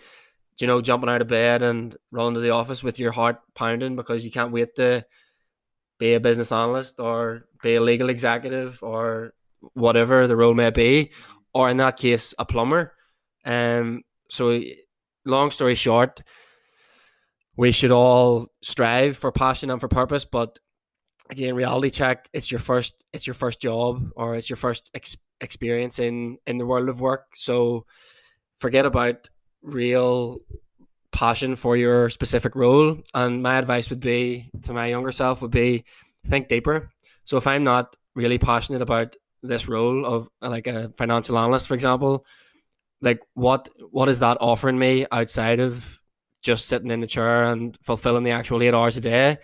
you 0.60 0.68
know 0.68 0.82
jumping 0.82 1.10
out 1.10 1.22
of 1.22 1.27
bed 1.27 1.62
and 1.62 1.96
running 2.12 2.36
to 2.36 2.39
the 2.39 2.50
office 2.51 2.84
with 2.84 3.00
your 3.00 3.12
heart 3.12 3.39
pounding 3.54 3.96
because 3.96 4.25
you 4.25 4.32
can't 4.32 4.51
wait 4.51 4.75
to 4.75 5.06
be 6.00 6.13
a 6.13 6.20
business 6.20 6.51
analyst 6.51 7.00
or 7.00 7.46
be 7.62 7.75
a 7.75 7.82
legal 7.82 8.10
executive 8.10 8.82
or 8.82 9.34
whatever 9.74 10.27
the 10.27 10.36
role 10.36 10.54
may 10.54 10.70
be. 10.70 11.12
Or 11.54 11.70
in 11.70 11.77
that 11.77 11.98
case 11.98 12.34
a 12.38 12.46
plumber. 12.46 12.94
Um 13.46 14.01
so 14.30 14.62
long 15.25 15.51
story 15.51 15.75
short 15.75 16.22
we 17.58 17.72
should 17.72 17.92
all 17.92 18.48
strive 18.62 19.15
for 19.18 19.32
passion 19.32 19.70
and 19.70 19.80
for 19.80 19.88
purpose 19.88 20.25
but 20.25 20.60
again 21.29 21.55
reality 21.55 21.89
check 21.89 22.29
it's 22.34 22.51
your 22.51 22.60
first 22.60 22.94
it's 23.13 23.25
your 23.25 23.34
first 23.34 23.60
job 23.62 24.10
or 24.15 24.36
it's 24.36 24.50
your 24.50 24.58
first 24.58 24.89
ex- 24.94 25.17
experience 25.41 26.00
in 26.00 26.38
in 26.48 26.58
the 26.58 26.65
world 26.65 26.89
of 26.89 27.00
work. 27.00 27.27
So 27.36 27.86
forget 28.58 28.86
about 28.86 29.29
real 29.62 30.39
passion 31.12 31.55
for 31.55 31.77
your 31.77 32.10
specific 32.10 32.55
role. 32.55 32.98
And 33.13 33.41
my 33.41 33.58
advice 33.58 33.89
would 33.89 34.01
be 34.01 34.51
to 34.63 34.74
my 34.74 34.88
younger 34.88 35.12
self 35.12 35.41
would 35.41 35.51
be 35.51 35.86
think 36.25 36.48
deeper. 36.48 36.91
So 37.25 37.38
if 37.38 37.48
i'm 37.48 37.63
not 37.63 37.96
really 38.13 38.38
passionate 38.38 38.82
about 38.82 39.15
this 39.41 39.67
role 39.67 40.05
of 40.05 40.29
like 40.41 40.67
a 40.67 40.89
financial 40.89 41.38
analyst 41.38 41.67
for 41.67 41.75
example 41.75 42.25
like 43.01 43.20
what 43.34 43.70
what 43.91 44.10
is 44.10 44.20
that 44.20 44.38
offering 44.41 44.77
me 44.77 45.05
outside 45.12 45.60
of 45.60 46.00
just 46.41 46.67
sitting 46.67 46.91
in 46.91 47.00
the 47.00 47.08
chair 47.08 47.44
and 47.44 47.77
fulfilling 47.82 48.24
the 48.24 48.32
actual 48.32 48.62
eight 48.62 48.74
hours 48.74 48.98
a 48.98 49.01
day? 49.01 49.38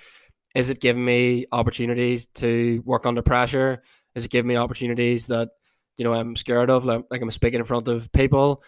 Is 0.55 0.69
it 0.69 0.81
giving 0.81 1.03
me 1.03 1.45
opportunities 1.51 2.25
to 2.35 2.81
work 2.85 3.05
under 3.05 3.21
pressure? 3.21 3.81
Is 4.15 4.25
it 4.25 4.31
giving 4.31 4.49
me 4.49 4.57
opportunities 4.57 5.27
that 5.27 5.49
you 5.97 6.03
know 6.03 6.13
I'm 6.13 6.35
scared 6.35 6.69
of, 6.69 6.85
like, 6.85 7.05
like 7.09 7.21
I'm 7.21 7.31
speaking 7.31 7.59
in 7.59 7.65
front 7.65 7.87
of 7.87 8.11
people? 8.11 8.63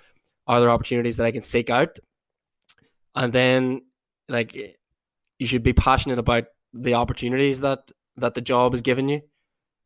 Are 0.48 0.60
there 0.60 0.70
opportunities 0.70 1.18
that 1.18 1.25
I 1.25 1.32
can 1.32 1.42
seek 1.42 1.70
out? 1.70 2.00
And 3.16 3.32
then, 3.32 3.82
like, 4.28 4.56
you 5.40 5.48
should 5.48 5.63
be 5.63 5.74
passionate 5.74 6.20
about 6.20 6.46
the 6.74 6.96
opportunities 6.96 7.62
that 7.62 7.92
that 8.18 8.34
the 8.34 8.42
job 8.42 8.74
is 8.74 8.82
giving 8.82 9.10
you. 9.10 9.22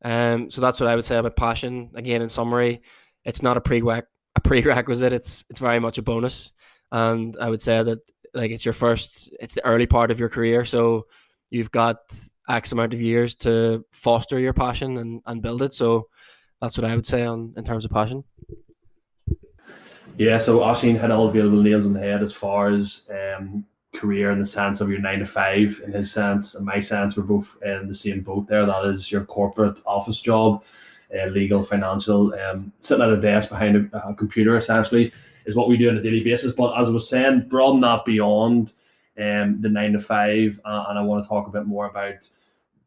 Um, 0.03 0.51
so 0.51 0.61
that's 0.61 0.79
what 0.79 0.89
I 0.89 0.95
would 0.95 1.05
say 1.05 1.17
about 1.17 1.35
passion. 1.35 1.91
Again, 1.95 2.21
in 2.21 2.29
summary, 2.29 2.81
it's 3.25 3.41
not 3.41 3.57
a 3.57 3.61
prereq 3.61 4.03
a 4.35 4.41
prerequisite. 4.41 5.13
It's 5.13 5.45
it's 5.49 5.59
very 5.59 5.79
much 5.79 5.97
a 5.97 6.01
bonus, 6.03 6.53
and 6.91 7.35
I 7.39 7.49
would 7.49 7.61
say 7.61 7.81
that 7.81 7.99
like 8.33 8.51
it's 8.51 8.65
your 8.65 8.73
first, 8.73 9.31
it's 9.39 9.55
the 9.55 9.65
early 9.65 9.87
part 9.87 10.11
of 10.11 10.19
your 10.19 10.29
career. 10.29 10.63
So 10.65 11.07
you've 11.49 11.71
got 11.71 11.97
X 12.49 12.71
amount 12.71 12.93
of 12.93 13.01
years 13.01 13.35
to 13.35 13.85
foster 13.91 14.39
your 14.39 14.53
passion 14.53 14.97
and, 14.97 15.21
and 15.25 15.41
build 15.41 15.61
it. 15.61 15.73
So 15.73 16.07
that's 16.61 16.77
what 16.77 16.89
I 16.89 16.95
would 16.95 17.05
say 17.05 17.25
on 17.25 17.53
in 17.57 17.63
terms 17.63 17.85
of 17.85 17.91
passion. 17.91 18.23
Yeah, 20.17 20.39
so 20.39 20.59
Oisín 20.59 20.99
had 20.99 21.11
all 21.11 21.27
available 21.27 21.61
nails 21.61 21.85
on 21.85 21.93
the 21.93 21.99
head 21.99 22.23
as 22.23 22.33
far 22.33 22.69
as 22.69 23.07
um, 23.11 23.63
career 23.93 24.31
in 24.31 24.39
the 24.39 24.47
sense 24.47 24.81
of 24.81 24.89
your 24.89 24.99
nine 24.99 25.19
to 25.19 25.25
five. 25.25 25.79
In 25.85 25.91
his 25.91 26.11
sense 26.11 26.55
and 26.55 26.65
my 26.65 26.79
sense, 26.79 27.15
we're 27.15 27.23
both 27.23 27.57
in 27.63 27.87
the 27.87 27.93
same 27.93 28.21
boat 28.21 28.47
there. 28.47 28.65
That 28.65 28.85
is 28.85 29.11
your 29.11 29.25
corporate 29.25 29.79
office 29.85 30.19
job, 30.19 30.63
uh, 31.15 31.27
legal, 31.27 31.61
financial, 31.61 32.33
um, 32.33 32.71
sitting 32.79 33.03
at 33.03 33.11
a 33.11 33.21
desk 33.21 33.49
behind 33.49 33.89
a, 33.93 34.09
a, 34.09 34.13
computer 34.15 34.57
essentially 34.57 35.13
is 35.45 35.55
what 35.55 35.69
we 35.69 35.77
do 35.77 35.89
on 35.89 35.97
a 35.97 36.01
daily 36.01 36.23
basis. 36.23 36.51
But 36.51 36.79
as 36.79 36.87
I 36.87 36.91
was 36.91 37.07
saying, 37.07 37.47
broaden 37.47 37.81
that 37.81 38.03
beyond 38.03 38.73
um, 39.19 39.61
the 39.61 39.69
nine 39.69 39.93
to 39.93 39.99
five, 39.99 40.59
uh, 40.65 40.85
and 40.89 40.99
I 40.99 41.01
want 41.01 41.23
to 41.23 41.29
talk 41.29 41.47
a 41.47 41.51
bit 41.51 41.65
more 41.65 41.87
about 41.87 42.29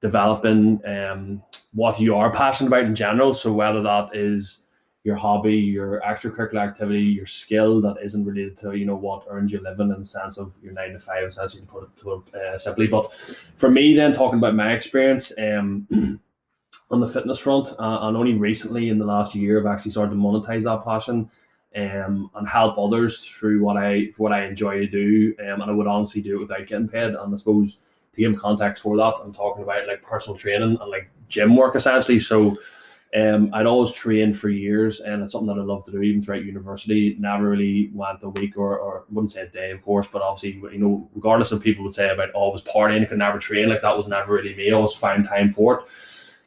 developing 0.01 0.81
um, 0.87 1.43
what 1.73 2.01
you 2.01 2.17
are 2.17 2.33
passionate 2.33 2.69
about 2.69 2.85
in 2.85 2.95
general. 2.95 3.35
So 3.35 3.53
whether 3.53 3.83
that 3.83 4.15
is 4.15 4.61
your 5.05 5.17
hobby, 5.17 5.57
your 5.57 6.01
extracurricular 6.01 6.63
activity, 6.63 7.03
your 7.03 7.27
skill 7.27 7.81
that 7.81 7.97
isn't 8.03 8.25
related 8.25 8.57
to 8.59 8.75
you 8.75 8.85
know 8.85 8.97
what 8.97 9.25
earns 9.29 9.51
you 9.51 9.61
living 9.61 9.91
in 9.91 10.01
the 10.01 10.07
sense 10.07 10.37
of 10.37 10.53
your 10.63 10.73
nine 10.73 10.93
to 10.93 10.99
five, 10.99 11.25
essentially 11.25 11.63
to 11.63 11.69
put 11.69 11.85
it 11.85 11.97
to 11.97 12.23
uh, 12.39 12.59
simply. 12.59 12.87
But 12.87 13.13
for 13.57 13.71
me, 13.71 13.95
then 13.95 14.13
talking 14.13 14.39
about 14.39 14.55
my 14.55 14.73
experience 14.73 15.33
um, 15.39 15.87
on 16.91 17.01
the 17.01 17.09
fitness 17.09 17.39
front, 17.39 17.69
uh, 17.79 17.99
and 18.03 18.17
only 18.17 18.35
recently 18.35 18.91
in 18.91 18.99
the 18.99 19.07
last 19.07 19.35
year, 19.35 19.61
I've 19.61 19.75
actually 19.75 19.93
started 19.93 20.11
to 20.11 20.17
monetize 20.17 20.65
that 20.65 20.85
passion. 20.85 21.31
Um, 21.77 22.33
and 22.35 22.49
help 22.49 22.79
others 22.79 23.21
through 23.21 23.63
what 23.63 23.77
I 23.77 24.09
what 24.17 24.33
I 24.33 24.45
enjoy 24.45 24.81
to 24.81 24.87
do, 24.89 25.37
um, 25.39 25.61
and 25.61 25.71
I 25.71 25.73
would 25.73 25.87
honestly 25.87 26.21
do 26.21 26.35
it 26.35 26.41
without 26.41 26.67
getting 26.67 26.89
paid. 26.89 27.15
And 27.15 27.33
I 27.33 27.37
suppose 27.37 27.79
to 28.13 28.21
give 28.21 28.37
context 28.37 28.83
for 28.83 28.97
that, 28.97 29.15
I'm 29.23 29.33
talking 29.33 29.63
about 29.63 29.87
like 29.87 30.03
personal 30.03 30.37
training 30.37 30.79
and 30.81 30.91
like 30.91 31.09
gym 31.29 31.55
work 31.55 31.77
essentially. 31.77 32.19
So 32.19 32.59
um, 33.15 33.51
I'd 33.53 33.67
always 33.67 33.93
trained 33.93 34.39
for 34.39 34.49
years, 34.49 35.01
and 35.01 35.23
it's 35.23 35.33
something 35.33 35.55
that 35.55 35.61
I 35.61 35.65
love 35.65 35.85
to 35.87 35.93
do, 35.93 36.03
even 36.03 36.23
throughout 36.23 36.45
university. 36.45 37.17
Never 37.19 37.51
really 37.51 37.91
went 37.93 38.23
a 38.23 38.29
week 38.31 38.57
or, 38.57 38.79
or 38.79 39.05
wouldn't 39.11 39.33
say 39.33 39.43
a 39.43 39.47
day, 39.49 39.73
of 39.73 39.83
course, 39.83 40.07
but 40.07 40.23
obviously, 40.23 40.61
you 40.73 40.79
know, 40.79 41.09
regardless 41.15 41.51
of 41.51 41.63
people 41.63 41.83
would 41.85 41.95
say 41.95 42.11
about 42.11 42.31
always 42.31 42.63
oh, 42.67 42.73
partying, 42.73 43.03
I 43.03 43.07
could 43.07 43.19
never 43.19 43.39
train, 43.39 43.69
like 43.69 43.83
that 43.83 43.97
was 43.97 44.07
never 44.07 44.35
really 44.35 44.55
me. 44.55 44.71
I 44.71 44.75
always 44.75 44.93
found 44.93 45.27
time 45.27 45.51
for 45.51 45.81
it. 45.81 45.85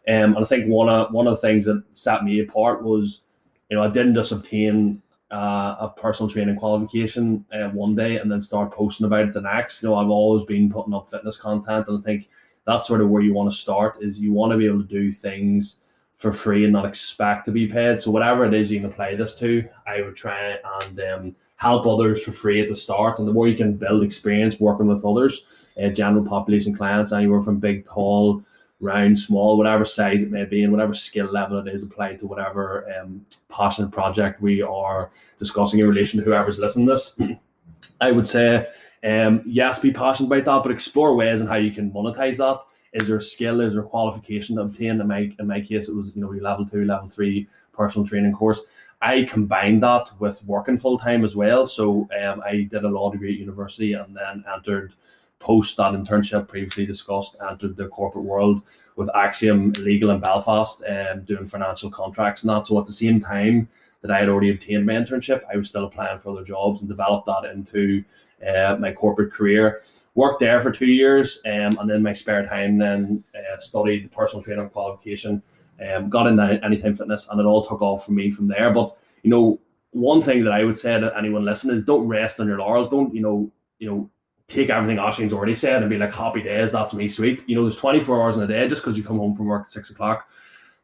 Um, 0.05 0.35
and 0.35 0.45
I 0.45 0.47
think 0.47 0.67
one 0.67 0.89
of 0.89 1.13
one 1.13 1.27
of 1.27 1.35
the 1.35 1.41
things 1.41 1.65
that 1.65 1.83
set 1.93 2.23
me 2.23 2.39
apart 2.39 2.83
was, 2.83 3.21
you 3.69 3.75
know, 3.75 3.83
I 3.83 3.89
didn't 3.89 4.15
just 4.15 4.31
obtain 4.31 5.01
uh, 5.33 5.75
a 5.79 5.93
personal 5.97 6.29
training 6.29 6.55
qualification 6.55 7.43
uh, 7.51 7.69
one 7.69 7.95
day 7.95 8.17
and 8.17 8.31
then 8.31 8.41
start 8.41 8.71
posting 8.71 9.07
about 9.07 9.27
it 9.27 9.33
the 9.33 9.41
next. 9.41 9.81
You 9.81 9.89
know, 9.89 9.95
I've 9.95 10.09
always 10.09 10.45
been 10.45 10.71
putting 10.71 10.93
up 10.93 11.09
fitness 11.09 11.37
content, 11.37 11.87
and 11.87 11.97
I 11.97 12.01
think 12.01 12.29
that's 12.65 12.87
sort 12.87 13.01
of 13.01 13.09
where 13.09 13.23
you 13.23 13.33
want 13.33 13.51
to 13.51 13.57
start. 13.57 13.97
Is 14.01 14.21
you 14.21 14.31
want 14.31 14.51
to 14.51 14.57
be 14.57 14.65
able 14.65 14.81
to 14.81 14.87
do 14.87 15.11
things 15.11 15.79
for 16.13 16.31
free 16.31 16.63
and 16.63 16.71
not 16.71 16.85
expect 16.85 17.45
to 17.45 17.51
be 17.51 17.67
paid. 17.67 17.99
So 17.99 18.11
whatever 18.11 18.45
it 18.45 18.53
is 18.53 18.71
you 18.71 18.79
can 18.79 18.89
apply 18.89 19.15
this 19.15 19.35
to, 19.39 19.67
I 19.87 20.01
would 20.01 20.15
try 20.15 20.57
and 20.81 20.99
um, 20.99 21.35
help 21.55 21.87
others 21.87 22.23
for 22.23 22.31
free 22.31 22.61
at 22.61 22.69
the 22.69 22.75
start. 22.75 23.19
And 23.19 23.27
the 23.27 23.33
more 23.33 23.47
you 23.47 23.57
can 23.57 23.73
build 23.73 24.03
experience 24.03 24.59
working 24.59 24.87
with 24.87 25.03
others, 25.03 25.45
uh, 25.81 25.89
general 25.89 26.23
population 26.23 26.75
clients, 26.75 27.11
anywhere 27.11 27.41
from 27.41 27.57
big, 27.57 27.85
tall, 27.85 28.43
round, 28.83 29.17
small, 29.17 29.57
whatever 29.57 29.85
size 29.85 30.21
it 30.21 30.31
may 30.31 30.45
be, 30.45 30.63
and 30.63 30.71
whatever 30.71 30.93
skill 30.93 31.27
level 31.27 31.59
it 31.59 31.73
is 31.73 31.83
applied 31.83 32.19
to 32.19 32.27
whatever 32.27 32.85
um, 32.99 33.25
passionate 33.49 33.91
project 33.91 34.41
we 34.41 34.61
are 34.61 35.11
discussing 35.39 35.79
in 35.79 35.87
relation 35.87 36.19
to 36.19 36.25
whoever's 36.25 36.59
listening 36.59 36.85
to 36.87 36.91
this. 36.91 37.19
I 38.01 38.11
would 38.11 38.27
say, 38.27 38.67
um, 39.03 39.41
yes, 39.45 39.79
be 39.79 39.91
passionate 39.91 40.27
about 40.27 40.45
that, 40.45 40.63
but 40.63 40.71
explore 40.71 41.15
ways 41.15 41.39
and 41.39 41.49
how 41.49 41.55
you 41.55 41.71
can 41.71 41.91
monetize 41.91 42.37
that 42.37 42.59
is 42.93 43.07
there 43.07 43.17
a 43.17 43.21
skill, 43.21 43.59
is 43.59 43.73
there 43.73 43.81
a 43.81 43.85
qualification 43.85 44.55
to 44.55 44.63
obtain? 44.63 45.01
In 45.01 45.07
my 45.07 45.31
in 45.39 45.47
my 45.47 45.61
case, 45.61 45.89
it 45.89 45.95
was 45.95 46.15
you 46.15 46.21
know 46.21 46.29
level 46.29 46.65
two, 46.65 46.85
level 46.85 47.09
three 47.09 47.47
personal 47.73 48.07
training 48.07 48.33
course. 48.33 48.61
I 49.01 49.23
combined 49.23 49.83
that 49.83 50.11
with 50.19 50.43
working 50.45 50.77
full 50.77 50.97
time 50.97 51.23
as 51.23 51.35
well. 51.35 51.65
So 51.65 52.07
um, 52.23 52.41
I 52.45 52.67
did 52.71 52.85
a 52.85 52.87
law 52.87 53.11
degree 53.11 53.33
at 53.33 53.39
university 53.39 53.93
and 53.93 54.15
then 54.15 54.45
entered 54.53 54.93
post 55.43 55.77
that 55.77 55.93
internship 55.93 56.47
previously 56.47 56.85
discussed, 56.85 57.35
entered 57.49 57.75
the 57.75 57.87
corporate 57.87 58.25
world 58.25 58.61
with 58.95 59.09
Axiom 59.15 59.71
Legal 59.73 60.11
in 60.11 60.19
Belfast 60.19 60.81
and 60.83 61.19
um, 61.19 61.25
doing 61.25 61.45
financial 61.45 61.89
contracts 61.89 62.43
and 62.43 62.49
that. 62.49 62.65
So 62.65 62.79
at 62.79 62.85
the 62.85 62.91
same 62.91 63.19
time 63.19 63.67
that 64.01 64.11
I 64.11 64.19
had 64.19 64.29
already 64.29 64.51
obtained 64.51 64.85
my 64.85 64.93
internship, 64.93 65.41
I 65.51 65.57
was 65.57 65.69
still 65.69 65.85
applying 65.85 66.19
for 66.19 66.31
other 66.31 66.43
jobs 66.43 66.81
and 66.81 66.89
developed 66.89 67.25
that 67.25 67.49
into 67.51 68.03
uh, 68.45 68.77
my 68.79 68.91
corporate 68.91 69.33
career 69.33 69.81
worked 70.15 70.39
there 70.39 70.61
for 70.61 70.71
two 70.71 70.87
years, 70.87 71.39
um, 71.45 71.77
and 71.79 71.89
then 71.89 72.03
my 72.03 72.13
spare 72.13 72.45
time 72.45 72.77
then 72.77 73.23
uh, 73.35 73.57
studied 73.57 74.05
the 74.05 74.09
personal 74.09 74.43
training 74.43 74.69
qualification, 74.69 75.41
um, 75.87 76.09
got 76.09 76.27
into 76.27 76.63
Anytime 76.63 76.95
Fitness, 76.95 77.27
and 77.29 77.39
it 77.39 77.45
all 77.45 77.65
took 77.65 77.81
off 77.81 78.05
for 78.05 78.11
me 78.11 78.31
from 78.31 78.47
there. 78.47 78.71
But 78.71 78.95
you 79.23 79.29
know, 79.29 79.59
one 79.91 80.21
thing 80.21 80.43
that 80.43 80.53
I 80.53 80.63
would 80.63 80.77
say 80.77 80.99
to 80.99 81.15
anyone 81.17 81.45
listening 81.45 81.75
is 81.75 81.83
don't 81.83 82.07
rest 82.07 82.39
on 82.39 82.47
your 82.47 82.59
laurels. 82.59 82.89
Don't 82.89 83.13
you 83.13 83.21
know, 83.21 83.51
you 83.79 83.89
know, 83.89 84.09
take 84.47 84.69
everything 84.69 84.97
Oisín's 84.97 85.33
already 85.33 85.55
said 85.55 85.81
and 85.81 85.89
be 85.89 85.97
like 85.97 86.13
happy 86.13 86.41
days. 86.41 86.71
That's 86.71 86.93
me, 86.93 87.07
sweet. 87.07 87.43
You 87.47 87.55
know, 87.55 87.63
there's 87.63 87.77
24 87.77 88.21
hours 88.21 88.37
in 88.37 88.43
a 88.43 88.47
day. 88.47 88.67
Just 88.67 88.81
because 88.81 88.97
you 88.97 89.03
come 89.03 89.17
home 89.17 89.33
from 89.33 89.47
work 89.47 89.63
at 89.63 89.71
six 89.71 89.89
o'clock 89.89 90.27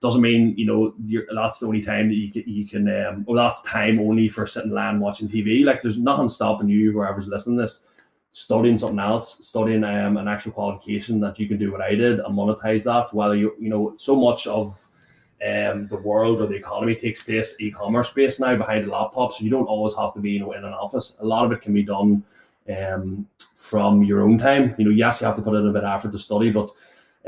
doesn't 0.01 0.21
mean 0.21 0.53
you 0.57 0.65
know 0.65 0.93
that's 1.35 1.59
the 1.59 1.65
only 1.65 1.81
time 1.81 2.07
that 2.07 2.15
you 2.15 2.31
can 2.31 2.43
you 2.47 2.65
can 2.65 3.05
um, 3.05 3.25
or 3.27 3.35
that's 3.35 3.61
time 3.63 3.99
only 3.99 4.29
for 4.29 4.47
sitting 4.47 4.71
land 4.71 5.01
watching 5.01 5.27
TV. 5.27 5.65
Like 5.65 5.81
there's 5.81 5.97
nothing 5.97 6.29
stopping 6.29 6.69
you, 6.69 6.91
whoever's 6.91 7.27
listening 7.27 7.57
this 7.57 7.83
studying 8.31 8.77
something 8.77 8.99
else, 8.99 9.45
studying 9.45 9.83
um, 9.83 10.17
an 10.17 10.27
actual 10.27 10.51
qualification 10.51 11.19
that 11.19 11.39
you 11.39 11.47
can 11.47 11.57
do 11.57 11.71
what 11.71 11.81
I 11.81 11.95
did 11.95 12.19
and 12.19 12.37
monetize 12.37 12.83
that. 12.85 13.13
Whether 13.13 13.35
you 13.35 13.55
you 13.59 13.69
know 13.69 13.93
so 13.97 14.15
much 14.15 14.47
of 14.47 14.87
um, 15.45 15.87
the 15.87 16.01
world 16.03 16.41
or 16.41 16.47
the 16.47 16.55
economy 16.55 16.95
takes 16.95 17.23
place 17.23 17.55
e-commerce 17.59 18.11
based 18.11 18.39
now 18.39 18.55
behind 18.55 18.87
a 18.87 18.91
laptop, 18.91 19.33
so 19.33 19.43
you 19.43 19.49
don't 19.49 19.67
always 19.67 19.95
have 19.95 20.13
to 20.13 20.21
be 20.21 20.31
you 20.31 20.39
know 20.39 20.53
in 20.53 20.63
an 20.63 20.73
office. 20.73 21.17
A 21.19 21.25
lot 21.25 21.45
of 21.45 21.51
it 21.51 21.61
can 21.61 21.73
be 21.73 21.83
done 21.83 22.23
um, 22.69 23.27
from 23.55 24.03
your 24.03 24.21
own 24.21 24.37
time. 24.37 24.75
You 24.77 24.85
know, 24.85 24.91
yes, 24.91 25.21
you 25.21 25.27
have 25.27 25.35
to 25.35 25.41
put 25.41 25.55
in 25.55 25.67
a 25.67 25.71
bit 25.71 25.83
of 25.83 25.93
effort 25.99 26.11
to 26.11 26.19
study, 26.19 26.51
but 26.51 26.69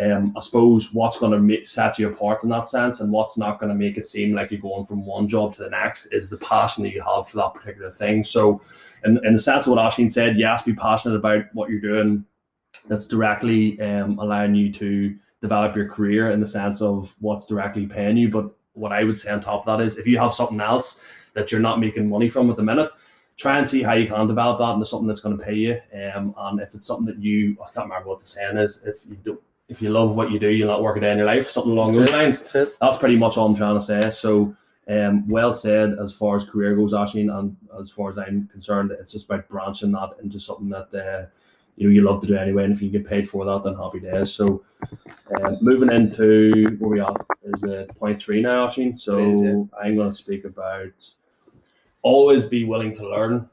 um, 0.01 0.33
I 0.37 0.39
suppose 0.39 0.93
what's 0.93 1.19
going 1.19 1.47
to 1.47 1.65
set 1.65 1.99
you 1.99 2.07
apart 2.09 2.43
in 2.43 2.49
that 2.49 2.67
sense, 2.67 3.01
and 3.01 3.11
what's 3.11 3.37
not 3.37 3.59
going 3.59 3.71
to 3.71 3.75
make 3.75 3.97
it 3.97 4.05
seem 4.05 4.33
like 4.33 4.51
you're 4.51 4.61
going 4.61 4.85
from 4.85 5.05
one 5.05 5.27
job 5.27 5.53
to 5.55 5.63
the 5.63 5.69
next, 5.69 6.07
is 6.07 6.29
the 6.29 6.37
passion 6.37 6.83
that 6.83 6.93
you 6.93 7.01
have 7.01 7.27
for 7.27 7.37
that 7.37 7.53
particular 7.53 7.91
thing. 7.91 8.23
So, 8.23 8.61
in, 9.03 9.23
in 9.25 9.33
the 9.33 9.39
sense 9.39 9.67
of 9.67 9.73
what 9.73 9.91
Oisín 9.91 10.11
said, 10.11 10.37
yes, 10.37 10.63
be 10.63 10.73
passionate 10.73 11.15
about 11.15 11.45
what 11.53 11.69
you're 11.69 11.81
doing. 11.81 12.25
That's 12.87 13.07
directly 13.07 13.79
um, 13.81 14.17
allowing 14.19 14.55
you 14.55 14.71
to 14.73 15.15
develop 15.41 15.75
your 15.75 15.89
career 15.89 16.31
in 16.31 16.39
the 16.39 16.47
sense 16.47 16.81
of 16.81 17.13
what's 17.19 17.47
directly 17.47 17.85
paying 17.85 18.17
you. 18.17 18.29
But 18.29 18.49
what 18.73 18.93
I 18.93 19.03
would 19.03 19.17
say 19.17 19.31
on 19.31 19.41
top 19.41 19.67
of 19.67 19.77
that 19.77 19.83
is, 19.83 19.97
if 19.97 20.07
you 20.07 20.17
have 20.19 20.33
something 20.33 20.61
else 20.61 20.99
that 21.33 21.51
you're 21.51 21.61
not 21.61 21.79
making 21.79 22.09
money 22.09 22.29
from 22.29 22.49
at 22.49 22.55
the 22.55 22.63
minute, 22.63 22.91
try 23.41 23.57
and 23.57 23.67
see 23.67 23.81
how 23.81 23.93
you 23.93 24.07
can 24.07 24.27
develop 24.27 24.59
that 24.59 24.73
into 24.73 24.85
something 24.85 25.07
that's 25.07 25.19
going 25.19 25.37
to 25.37 25.43
pay 25.43 25.55
you. 25.55 25.81
Um, 25.93 26.35
and 26.37 26.61
if 26.61 26.75
it's 26.75 26.85
something 26.85 27.05
that 27.05 27.17
you, 27.17 27.57
I 27.61 27.71
can't 27.73 27.87
remember 27.87 28.09
what 28.09 28.19
the 28.19 28.25
saying 28.25 28.57
is, 28.57 28.83
if 28.85 29.03
you 29.09 29.17
don't 29.23 29.41
if 29.71 29.81
you 29.81 29.89
love 29.89 30.17
what 30.17 30.31
you 30.31 30.37
do, 30.37 30.49
you'll 30.49 30.67
not 30.67 30.81
work 30.83 30.97
a 30.97 30.99
day 30.99 31.11
in 31.11 31.17
your 31.17 31.25
life, 31.25 31.49
something 31.49 31.71
along 31.71 31.91
that's 31.91 31.97
those 31.97 32.09
it. 32.09 32.13
lines. 32.13 32.51
That's, 32.51 32.77
that's, 32.77 32.97
pretty 32.97 33.15
much 33.15 33.37
all 33.37 33.47
I'm 33.47 33.55
trying 33.55 33.79
to 33.79 33.81
say. 33.81 34.11
So, 34.11 34.53
um, 34.89 35.25
well 35.29 35.53
said 35.53 35.97
as 35.97 36.11
far 36.11 36.35
as 36.35 36.43
career 36.43 36.75
goes, 36.75 36.91
Oisín, 36.91 37.33
and 37.33 37.55
as 37.79 37.89
far 37.89 38.09
as 38.09 38.17
I'm 38.17 38.49
concerned, 38.51 38.91
it's 38.91 39.13
just 39.13 39.25
about 39.25 39.47
branching 39.47 39.93
that 39.93 40.17
into 40.21 40.39
something 40.41 40.67
that 40.69 40.93
uh, 40.93 41.27
you 41.77 41.87
know 41.87 41.93
you 41.93 42.01
love 42.01 42.19
to 42.21 42.27
do 42.27 42.35
anyway, 42.35 42.65
and 42.65 42.73
if 42.73 42.81
you 42.81 42.89
get 42.89 43.07
paid 43.07 43.29
for 43.29 43.45
that, 43.45 43.63
then 43.63 43.75
happy 43.75 44.01
days. 44.01 44.33
So, 44.33 44.61
um, 45.39 45.57
moving 45.61 45.91
into 45.91 46.65
where 46.79 46.89
we 46.89 46.99
are 46.99 47.15
is 47.43 47.63
uh, 47.63 47.85
point 47.97 48.21
three 48.21 48.41
now, 48.41 48.67
Oisín. 48.67 48.99
So, 48.99 49.19
is, 49.19 49.41
yeah. 49.41 49.63
I'm 49.81 49.95
going 49.95 50.11
to 50.11 50.15
speak 50.15 50.43
about 50.43 50.91
always 52.01 52.45
be 52.45 52.63
willing 52.63 52.93
to 52.95 53.09
learn. 53.09 53.49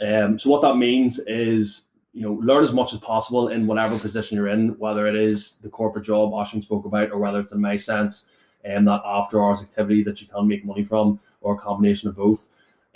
Um, 0.00 0.38
so 0.38 0.50
what 0.50 0.62
that 0.62 0.76
means 0.76 1.18
is 1.20 1.82
you 2.12 2.22
know, 2.22 2.32
learn 2.32 2.64
as 2.64 2.72
much 2.72 2.92
as 2.92 2.98
possible 3.00 3.48
in 3.48 3.66
whatever 3.66 3.98
position 3.98 4.36
you're 4.36 4.48
in, 4.48 4.70
whether 4.78 5.06
it 5.06 5.14
is 5.14 5.56
the 5.62 5.68
corporate 5.68 6.04
job 6.04 6.32
Oisín 6.32 6.62
spoke 6.62 6.84
about, 6.84 7.12
or 7.12 7.18
whether 7.18 7.38
it's 7.40 7.52
in 7.52 7.60
my 7.60 7.76
sense, 7.76 8.26
and 8.64 8.78
um, 8.78 8.84
that 8.86 9.02
after 9.04 9.42
hours 9.42 9.62
activity 9.62 10.02
that 10.02 10.20
you 10.20 10.26
can 10.26 10.48
make 10.48 10.64
money 10.64 10.84
from, 10.84 11.20
or 11.40 11.54
a 11.54 11.58
combination 11.58 12.08
of 12.08 12.16
both. 12.16 12.48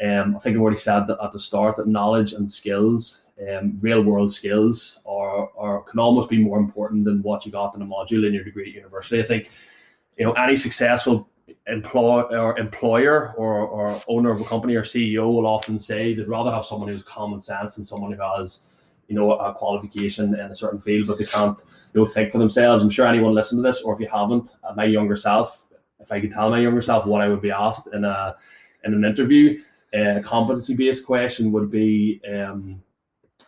Um, 0.05 0.35
I 0.35 0.41
think 0.41 0.57
I've 0.57 0.63
already 0.63 0.79
said 0.79 1.07
that 1.07 1.23
at 1.23 1.31
the 1.31 1.39
start 1.39 1.77
that 1.77 1.87
knowledge 1.87 2.33
and 2.33 2.51
skills, 2.51 3.25
um, 3.49 3.79
real 3.81 4.03
world 4.03 4.33
skills, 4.33 4.99
are, 5.07 5.49
are 5.57 5.83
can 5.83 6.01
almost 6.01 6.29
be 6.29 6.43
more 6.43 6.59
important 6.59 7.05
than 7.05 7.23
what 7.23 7.47
you 7.47 7.53
got 7.53 7.77
in 7.77 7.83
a 7.83 7.87
module 7.87 8.27
in 8.27 8.35
your 8.35 8.43
degree 8.43 8.69
at 8.69 8.75
university. 8.75 9.21
I 9.21 9.25
think 9.25 9.51
you 10.19 10.25
know 10.25 10.33
any 10.33 10.57
successful 10.57 11.29
employ 11.67 12.23
or 12.23 12.59
employer 12.59 13.35
or, 13.37 13.67
or 13.67 14.01
owner 14.09 14.31
of 14.31 14.41
a 14.41 14.45
company 14.45 14.75
or 14.75 14.83
CEO 14.83 15.27
will 15.27 15.47
often 15.47 15.79
say 15.79 16.15
they'd 16.15 16.29
rather 16.29 16.51
have 16.51 16.65
someone 16.65 16.89
who's 16.89 17.03
common 17.03 17.41
sense 17.41 17.77
and 17.77 17.87
someone 17.87 18.13
who 18.13 18.23
has 18.23 18.61
you 19.09 19.15
know 19.15 19.33
a 19.33 19.53
qualification 19.53 20.35
in 20.35 20.51
a 20.51 20.57
certain 20.57 20.79
field 20.79 21.07
but 21.07 21.19
they 21.19 21.25
can't 21.25 21.63
you 21.93 22.01
know 22.01 22.07
think 22.07 22.33
for 22.33 22.39
themselves. 22.39 22.83
I'm 22.83 22.91
sure 22.91 23.07
anyone 23.07 23.35
listening 23.35 23.63
to 23.63 23.69
this, 23.69 23.83
or 23.83 23.95
if 23.95 24.01
you 24.01 24.09
haven't, 24.09 24.57
uh, 24.65 24.75
my 24.75 24.85
younger 24.85 25.17
self, 25.17 25.67
if 26.01 26.11
I 26.11 26.21
could 26.21 26.33
tell 26.33 26.51
my 26.51 26.59
younger 26.59 26.83
self 26.83 27.07
what 27.07 27.21
I 27.21 27.29
would 27.29 27.43
be 27.43 27.51
asked 27.51 27.89
in 27.93 28.05
a 28.05 28.37
in 28.85 28.95
an 28.95 29.05
interview, 29.05 29.63
a 29.93 30.21
competency 30.23 30.75
based 30.75 31.07
question 31.07 31.53
would 31.53 31.71
be 31.71 32.21
um, 32.33 32.83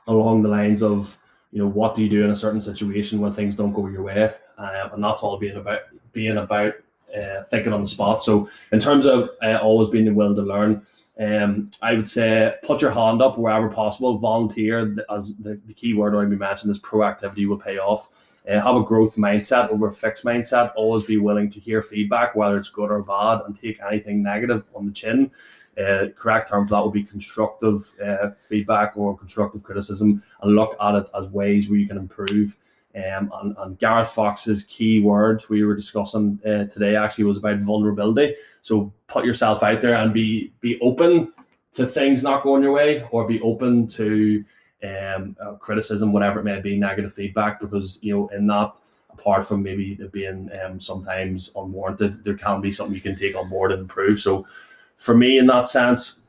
along 0.07 0.43
the 0.43 0.49
lines 0.49 0.83
of 0.83 1.17
you 1.53 1.59
know 1.59 1.69
what 1.69 1.95
do 1.95 2.03
you 2.03 2.09
do 2.09 2.25
in 2.25 2.31
a 2.31 2.37
certain 2.37 2.61
situation 2.61 3.21
when 3.21 3.33
things 3.33 3.57
don't 3.57 3.73
go 3.73 3.87
your 3.89 4.03
way, 4.03 4.33
uh, 4.59 4.89
and 4.93 5.03
that's 5.03 5.23
all 5.23 5.39
being 5.39 5.57
about 5.57 5.81
being 6.13 6.37
about 6.39 6.75
uh, 7.17 7.45
thinking 7.45 7.73
on 7.73 7.83
the 7.83 7.89
spot. 7.89 8.23
So 8.23 8.49
in 8.73 8.81
terms 8.81 9.07
of 9.07 9.31
uh, 9.43 9.59
always 9.63 9.89
being 9.89 10.15
willing 10.15 10.37
to 10.37 10.43
learn, 10.43 10.87
um, 11.19 11.71
I 11.81 11.95
would 11.95 12.07
say 12.07 12.55
put 12.63 12.83
your 12.83 12.91
hand 12.91 13.23
up 13.23 13.39
wherever 13.39 13.69
possible. 13.69 14.19
Volunteer, 14.19 14.95
as 15.11 15.35
the, 15.37 15.59
the 15.67 15.75
key 15.75 15.95
word 15.95 16.15
already 16.15 16.37
mentioned, 16.37 16.71
is 16.71 16.79
proactivity 16.79 17.47
will 17.49 17.59
pay 17.59 17.79
off. 17.79 18.09
Uh, 18.49 18.61
have 18.61 18.77
a 18.77 18.83
growth 18.83 19.17
mindset 19.17 19.71
over 19.71 19.89
a 19.89 19.93
fixed 19.93 20.25
mindset. 20.25 20.73
Always 20.77 21.05
be 21.05 21.17
willing 21.17 21.51
to 21.51 21.59
hear 21.59 21.83
feedback, 21.83 22.37
whether 22.37 22.57
it's 22.59 22.71
good 22.71 22.91
or 22.91 23.03
bad, 23.03 23.41
and 23.47 23.59
take 23.59 23.81
anything 23.81 24.23
negative 24.23 24.63
on 24.75 24.87
the 24.87 24.93
chin. 24.93 25.31
Uh, 25.77 26.07
correct 26.17 26.49
term 26.49 26.67
for 26.67 26.75
that 26.75 26.85
would 26.85 26.93
be 26.93 27.03
constructive 27.03 27.95
uh, 28.05 28.31
feedback 28.39 28.97
or 28.97 29.17
constructive 29.17 29.63
criticism, 29.63 30.23
and 30.43 30.55
look 30.55 30.77
at 30.81 30.95
it 30.95 31.07
as 31.19 31.27
ways 31.29 31.69
where 31.69 31.79
you 31.79 31.89
can 31.89 31.99
improve. 31.99 32.57
Um, 32.97 33.31
and, 33.43 33.55
and 33.59 33.79
Gareth 33.79 34.09
Fox's 34.09 34.63
key 34.63 35.01
word 35.01 35.43
we 35.51 35.65
were 35.65 35.75
discussing 35.75 36.41
uh, 36.47 36.65
today 36.65 36.97
actually 36.97 37.25
was 37.25 37.37
about 37.37 37.59
vulnerability. 37.59 38.35
So 38.63 38.93
put 39.07 39.27
yourself 39.27 39.63
out 39.63 39.83
there 39.83 39.97
and 39.97 40.15
be 40.15 40.53
be 40.61 40.81
open 40.81 41.33
to 41.73 41.87
things 41.87 42.23
not 42.23 42.43
going 42.43 42.63
your 42.63 42.73
way, 42.73 43.07
or 43.11 43.29
be 43.29 43.41
open 43.43 43.87
to 43.89 44.43
um, 44.83 45.37
uh, 45.41 45.53
criticism, 45.53 46.13
whatever 46.13 46.41
it 46.41 46.45
may 46.45 46.59
be, 46.61 46.79
negative 46.79 47.13
feedback, 47.13 47.61
because 47.61 47.99
you 48.01 48.15
know 48.15 48.29
in 48.29 48.47
that, 48.47 48.73
apart 49.11 49.47
from 49.47 49.63
maybe 49.63 49.99
it 50.01 50.11
being 50.11 50.49
um, 50.65 50.81
sometimes 50.81 51.51
unwarranted, 51.55 52.25
there 52.25 52.37
can 52.37 52.63
be 52.63 52.73
something 52.73 52.95
you 52.95 53.01
can 53.01 53.17
take 53.17 53.37
on 53.37 53.51
board 53.51 53.73
and 53.73 53.83
improve. 53.83 54.21
So 54.21 54.47
for 54.95 55.15
me, 55.15 55.37
in 55.37 55.47
that 55.49 55.69
sense, 55.69 56.21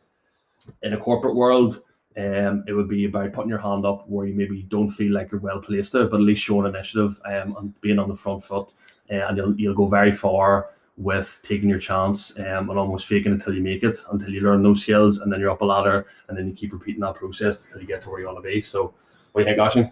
in 0.82 0.94
a 0.94 0.98
corporate 0.98 1.36
world, 1.36 1.82
um, 2.18 2.64
it 2.68 2.74
would 2.74 2.90
be 2.90 3.06
about 3.06 3.32
putting 3.32 3.50
your 3.50 3.60
hand 3.60 3.86
up 3.86 4.10
where 4.10 4.26
you 4.26 4.34
maybe 4.34 4.64
don't 4.64 4.90
feel 4.90 5.14
like 5.14 5.32
you're 5.32 5.40
well 5.40 5.62
placed 5.62 5.94
there, 5.94 6.08
but 6.08 6.18
at 6.18 6.24
least 6.24 6.44
showing 6.44 6.68
initiative 6.68 7.20
um, 7.26 7.56
and 7.58 7.82
being 7.82 8.00
on 8.00 8.10
the 8.10 8.16
front 8.16 8.44
foot, 8.44 8.74
uh, 9.12 9.28
and 9.28 9.38
you'll, 9.38 9.56
you'll 9.60 9.76
go 9.76 9.86
very 9.86 10.12
far 10.12 10.70
with 10.98 11.40
taking 11.44 11.70
your 11.70 11.78
chance 11.78 12.38
um, 12.40 12.72
and 12.72 12.80
almost 12.80 13.06
faking 13.06 13.32
until 13.32 13.54
you 13.54 13.62
make 13.62 13.84
it, 13.84 13.96
until 14.12 14.32
you 14.32 14.42
learn 14.42 14.64
those 14.64 14.82
skills, 14.82 15.20
and 15.20 15.32
then 15.32 15.40
you're 15.40 15.52
up 15.52 15.62
a 15.62 15.66
ladder, 15.66 16.08
and 16.28 16.38
then 16.38 16.48
you 16.48 16.54
keep 16.54 16.74
repeating 16.74 17.02
that 17.02 17.16
process 17.16 17.66
until 17.66 17.82
you 17.82 17.88
get 17.88 18.02
to 18.02 18.10
where 18.10 18.20
you 18.20 18.26
want 18.26 18.40
to 18.40 18.42
be. 18.42 18.62
So, 18.64 18.96
what 19.32 19.44
do 19.44 19.50
you 19.50 19.56
think, 19.56 19.60
Oisín? 19.60 19.92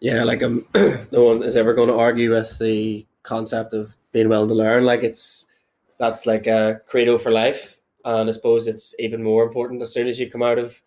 Yeah, 0.00 0.24
like 0.24 0.42
um, 0.42 0.66
no 0.74 1.24
one 1.24 1.42
is 1.42 1.56
ever 1.56 1.72
going 1.72 1.88
to 1.88 1.96
argue 1.96 2.30
with 2.30 2.58
the 2.58 3.06
concept 3.22 3.72
of 3.72 3.96
being 4.12 4.28
willing 4.28 4.48
to 4.48 4.54
learn. 4.54 4.84
Like 4.84 5.02
it's 5.02 5.46
that's 5.98 6.26
like 6.26 6.46
a 6.46 6.82
credo 6.86 7.16
for 7.16 7.30
life, 7.30 7.80
and 8.04 8.28
I 8.28 8.32
suppose 8.32 8.68
it's 8.68 8.94
even 8.98 9.22
more 9.22 9.44
important 9.44 9.80
as 9.80 9.94
soon 9.94 10.08
as 10.08 10.20
you 10.20 10.30
come 10.30 10.42
out 10.42 10.58
of 10.58 10.80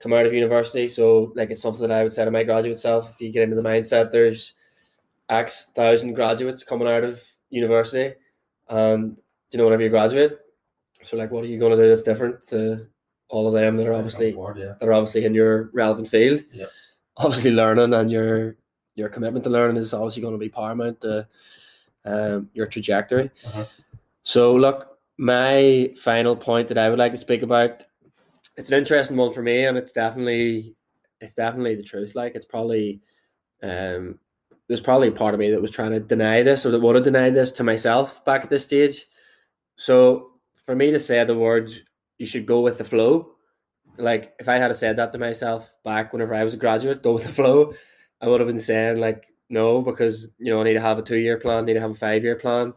come 0.00 0.12
out 0.12 0.26
of 0.26 0.34
university. 0.34 0.88
So 0.88 1.32
like 1.36 1.50
it's 1.50 1.62
something 1.62 1.86
that 1.86 1.92
I 1.92 2.02
would 2.02 2.12
say 2.12 2.24
to 2.24 2.30
my 2.30 2.42
graduate 2.42 2.78
self, 2.78 3.10
if 3.10 3.20
you 3.20 3.30
get 3.30 3.44
into 3.44 3.56
the 3.56 3.62
mindset, 3.62 4.10
there's 4.10 4.54
X 5.28 5.66
thousand 5.74 6.14
graduates 6.14 6.64
coming 6.64 6.88
out 6.88 7.04
of 7.04 7.22
university 7.50 8.14
and 8.68 9.16
you 9.50 9.58
know 9.58 9.64
whenever 9.64 9.82
you 9.82 9.88
graduate, 9.88 10.38
so 11.02 11.16
like 11.16 11.30
what 11.30 11.44
are 11.44 11.48
you 11.48 11.58
gonna 11.58 11.76
do 11.76 11.88
that's 11.88 12.02
different 12.02 12.46
to 12.48 12.86
all 13.28 13.46
of 13.46 13.54
them 13.54 13.76
that 13.76 13.86
are 13.86 13.94
obviously 13.94 14.32
board, 14.32 14.58
yeah. 14.58 14.74
that 14.78 14.88
are 14.88 14.92
obviously 14.92 15.24
in 15.24 15.34
your 15.34 15.70
relevant 15.72 16.08
field. 16.08 16.42
Yeah. 16.52 16.66
Obviously 17.16 17.52
learning 17.52 17.94
and 17.94 18.10
your 18.10 18.56
your 18.94 19.08
commitment 19.08 19.44
to 19.44 19.50
learning 19.50 19.76
is 19.76 19.94
obviously 19.94 20.22
going 20.22 20.34
to 20.34 20.38
be 20.38 20.48
paramount 20.48 21.00
to 21.00 21.26
um, 22.04 22.50
your 22.54 22.66
trajectory. 22.66 23.30
Uh-huh. 23.46 23.64
So 24.22 24.54
look, 24.54 24.98
my 25.16 25.92
final 25.96 26.34
point 26.36 26.68
that 26.68 26.78
I 26.78 26.88
would 26.88 26.98
like 26.98 27.12
to 27.12 27.18
speak 27.18 27.42
about 27.42 27.84
it's 28.56 28.70
an 28.70 28.78
interesting 28.78 29.16
one 29.16 29.32
for 29.32 29.42
me, 29.42 29.64
and 29.64 29.76
it's 29.76 29.92
definitely 29.92 30.74
it's 31.20 31.34
definitely 31.34 31.74
the 31.74 31.82
truth. 31.82 32.14
Like 32.14 32.34
it's 32.34 32.44
probably 32.44 33.00
um 33.62 34.18
there's 34.68 34.80
probably 34.80 35.08
a 35.08 35.12
part 35.12 35.34
of 35.34 35.40
me 35.40 35.50
that 35.50 35.60
was 35.60 35.70
trying 35.70 35.90
to 35.90 36.00
deny 36.00 36.42
this 36.42 36.64
or 36.64 36.70
that 36.70 36.80
would 36.80 36.94
have 36.94 37.04
denied 37.04 37.34
this 37.34 37.52
to 37.52 37.64
myself 37.64 38.24
back 38.24 38.44
at 38.44 38.50
this 38.50 38.64
stage. 38.64 39.06
So 39.76 40.34
for 40.64 40.76
me 40.76 40.90
to 40.92 40.98
say 40.98 41.24
the 41.24 41.36
words 41.36 41.82
you 42.18 42.26
should 42.26 42.46
go 42.46 42.60
with 42.60 42.78
the 42.78 42.84
flow, 42.84 43.32
like 43.98 44.34
if 44.38 44.48
I 44.48 44.58
had 44.58 44.74
said 44.76 44.96
that 44.96 45.12
to 45.12 45.18
myself 45.18 45.74
back 45.84 46.12
whenever 46.12 46.34
I 46.34 46.44
was 46.44 46.54
a 46.54 46.58
graduate, 46.58 47.02
go 47.02 47.14
with 47.14 47.24
the 47.24 47.30
flow, 47.30 47.74
I 48.20 48.28
would 48.28 48.40
have 48.40 48.46
been 48.46 48.60
saying 48.60 48.98
like 48.98 49.26
no, 49.48 49.82
because 49.82 50.32
you 50.38 50.52
know, 50.52 50.60
I 50.60 50.64
need 50.64 50.74
to 50.74 50.80
have 50.80 50.98
a 50.98 51.02
two 51.02 51.18
year 51.18 51.38
plan, 51.38 51.64
need 51.64 51.74
to 51.74 51.80
have 51.80 51.90
a 51.90 51.94
five 51.94 52.22
year 52.22 52.36
plan. 52.36 52.72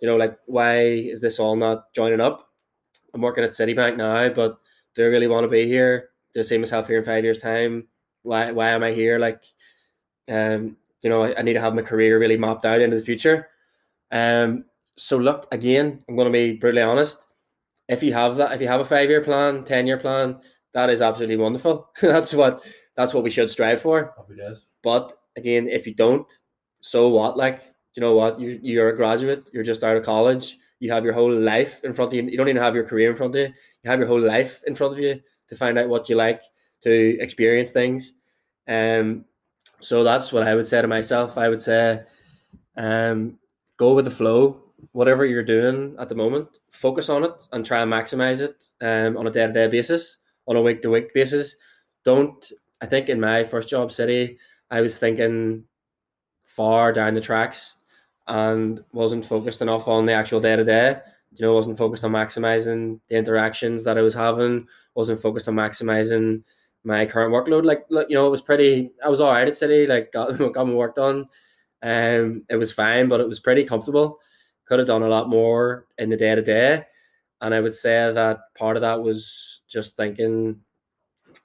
You 0.00 0.08
know, 0.08 0.16
like 0.16 0.36
why 0.46 0.80
is 0.80 1.20
this 1.20 1.38
all 1.38 1.56
not 1.56 1.92
joining 1.92 2.20
up? 2.20 2.50
I'm 3.14 3.20
working 3.20 3.44
at 3.44 3.50
Citibank 3.50 3.96
now, 3.96 4.28
but 4.28 4.58
do 4.94 5.04
I 5.04 5.06
really 5.06 5.28
want 5.28 5.44
to 5.44 5.48
be 5.48 5.66
here? 5.66 6.10
Do 6.34 6.40
I 6.40 6.42
see 6.42 6.58
myself 6.58 6.88
here 6.88 6.98
in 6.98 7.04
five 7.04 7.24
years' 7.24 7.38
time? 7.38 7.88
Why 8.22 8.52
why 8.52 8.70
am 8.70 8.82
I 8.82 8.92
here? 8.92 9.18
Like 9.18 9.42
um, 10.28 10.76
you 11.02 11.10
know, 11.10 11.22
I, 11.22 11.38
I 11.38 11.42
need 11.42 11.54
to 11.54 11.60
have 11.60 11.74
my 11.74 11.82
career 11.82 12.18
really 12.18 12.36
mapped 12.36 12.64
out 12.64 12.80
into 12.80 12.96
the 12.96 13.04
future. 13.04 13.48
Um, 14.10 14.64
so 14.96 15.16
look 15.16 15.46
again, 15.52 16.02
I'm 16.08 16.16
gonna 16.16 16.30
be 16.30 16.52
brutally 16.54 16.82
honest. 16.82 17.34
If 17.88 18.02
you 18.02 18.12
have 18.12 18.36
that, 18.36 18.52
if 18.52 18.60
you 18.60 18.68
have 18.68 18.80
a 18.80 18.84
five 18.84 19.08
year 19.08 19.22
plan, 19.22 19.64
ten 19.64 19.86
year 19.86 19.98
plan, 19.98 20.38
that 20.74 20.90
is 20.90 21.00
absolutely 21.02 21.36
wonderful. 21.36 21.90
that's 22.02 22.34
what 22.34 22.64
that's 22.96 23.14
what 23.14 23.24
we 23.24 23.30
should 23.30 23.50
strive 23.50 23.80
for. 23.80 24.14
But 24.82 25.16
again, 25.36 25.68
if 25.68 25.86
you 25.86 25.94
don't, 25.94 26.26
so 26.80 27.08
what? 27.08 27.36
Like, 27.36 27.62
you 27.94 28.00
know 28.00 28.14
what? 28.14 28.40
You 28.40 28.58
you're 28.62 28.90
a 28.90 28.96
graduate, 28.96 29.48
you're 29.52 29.62
just 29.64 29.84
out 29.84 29.96
of 29.96 30.04
college, 30.04 30.58
you 30.80 30.92
have 30.92 31.04
your 31.04 31.12
whole 31.12 31.32
life 31.32 31.82
in 31.84 31.92
front 31.92 32.12
of 32.12 32.14
you. 32.14 32.22
You 32.22 32.36
don't 32.36 32.48
even 32.48 32.62
have 32.62 32.74
your 32.74 32.84
career 32.84 33.10
in 33.10 33.16
front 33.16 33.34
of 33.34 33.40
you. 33.40 33.46
You 33.82 33.90
have 33.90 33.98
your 33.98 34.08
whole 34.08 34.20
life 34.20 34.62
in 34.66 34.74
front 34.74 34.92
of 34.92 34.98
you 34.98 35.20
to 35.48 35.56
find 35.56 35.78
out 35.78 35.88
what 35.88 36.08
you 36.08 36.16
like 36.16 36.42
to 36.82 37.18
experience 37.20 37.70
things. 37.70 38.14
Um 38.66 39.24
so 39.80 40.02
that's 40.02 40.32
what 40.32 40.42
i 40.42 40.54
would 40.56 40.66
say 40.66 40.82
to 40.82 40.88
myself. 40.88 41.38
I 41.38 41.48
would 41.48 41.62
say 41.62 42.02
um 42.76 43.38
go 43.76 43.94
with 43.94 44.04
the 44.04 44.10
flow. 44.10 44.62
Whatever 44.92 45.26
you're 45.26 45.42
doing 45.42 45.96
at 45.98 46.08
the 46.08 46.14
moment 46.14 46.48
focus 46.70 47.08
on 47.08 47.24
it 47.24 47.48
and 47.52 47.66
try 47.66 47.82
and 47.82 47.92
maximize 47.92 48.42
it 48.42 48.66
um, 48.80 49.16
on 49.16 49.26
a 49.26 49.30
day-to-day 49.30 49.66
basis 49.68 50.18
on 50.46 50.56
a 50.56 50.62
week-to-week 50.62 51.12
basis. 51.14 51.56
Don't 52.04 52.52
i 52.80 52.86
think 52.86 53.08
in 53.08 53.20
my 53.20 53.42
first 53.42 53.68
job 53.68 53.90
Citi 53.90 54.36
i 54.70 54.80
was 54.80 54.98
thinking 54.98 55.64
far 56.44 56.92
down 56.92 57.14
the 57.14 57.20
tracks 57.20 57.76
and 58.28 58.84
wasn't 58.92 59.24
focused 59.24 59.62
enough 59.62 59.88
on 59.88 60.06
the 60.06 60.12
actual 60.12 60.40
day-to-day 60.40 61.00
you 61.34 61.46
know, 61.46 61.54
wasn't 61.54 61.78
focused 61.78 62.04
on 62.04 62.12
maximizing 62.12 63.00
the 63.08 63.16
interactions 63.16 63.84
that 63.84 63.98
I 63.98 64.02
was 64.02 64.14
having, 64.14 64.66
wasn't 64.94 65.20
focused 65.20 65.48
on 65.48 65.54
maximizing 65.54 66.42
my 66.84 67.06
current 67.06 67.32
workload. 67.32 67.64
Like, 67.64 67.84
you 67.90 68.16
know, 68.16 68.26
it 68.26 68.30
was 68.30 68.42
pretty, 68.42 68.90
I 69.04 69.08
was 69.08 69.20
all 69.20 69.32
right 69.32 69.46
at 69.46 69.54
Citi, 69.54 69.88
like, 69.88 70.12
got, 70.12 70.36
got 70.52 70.66
my 70.66 70.74
work 70.74 70.94
done. 70.94 71.26
Um, 71.82 72.44
it 72.48 72.56
was 72.56 72.72
fine, 72.72 73.08
but 73.08 73.20
it 73.20 73.28
was 73.28 73.40
pretty 73.40 73.64
comfortable. 73.64 74.18
Could 74.64 74.80
have 74.80 74.88
done 74.88 75.02
a 75.02 75.08
lot 75.08 75.28
more 75.28 75.86
in 75.98 76.10
the 76.10 76.16
day 76.16 76.34
to 76.34 76.42
day. 76.42 76.84
And 77.40 77.54
I 77.54 77.60
would 77.60 77.74
say 77.74 78.12
that 78.12 78.38
part 78.56 78.76
of 78.76 78.82
that 78.82 79.00
was 79.00 79.60
just 79.68 79.96
thinking 79.96 80.58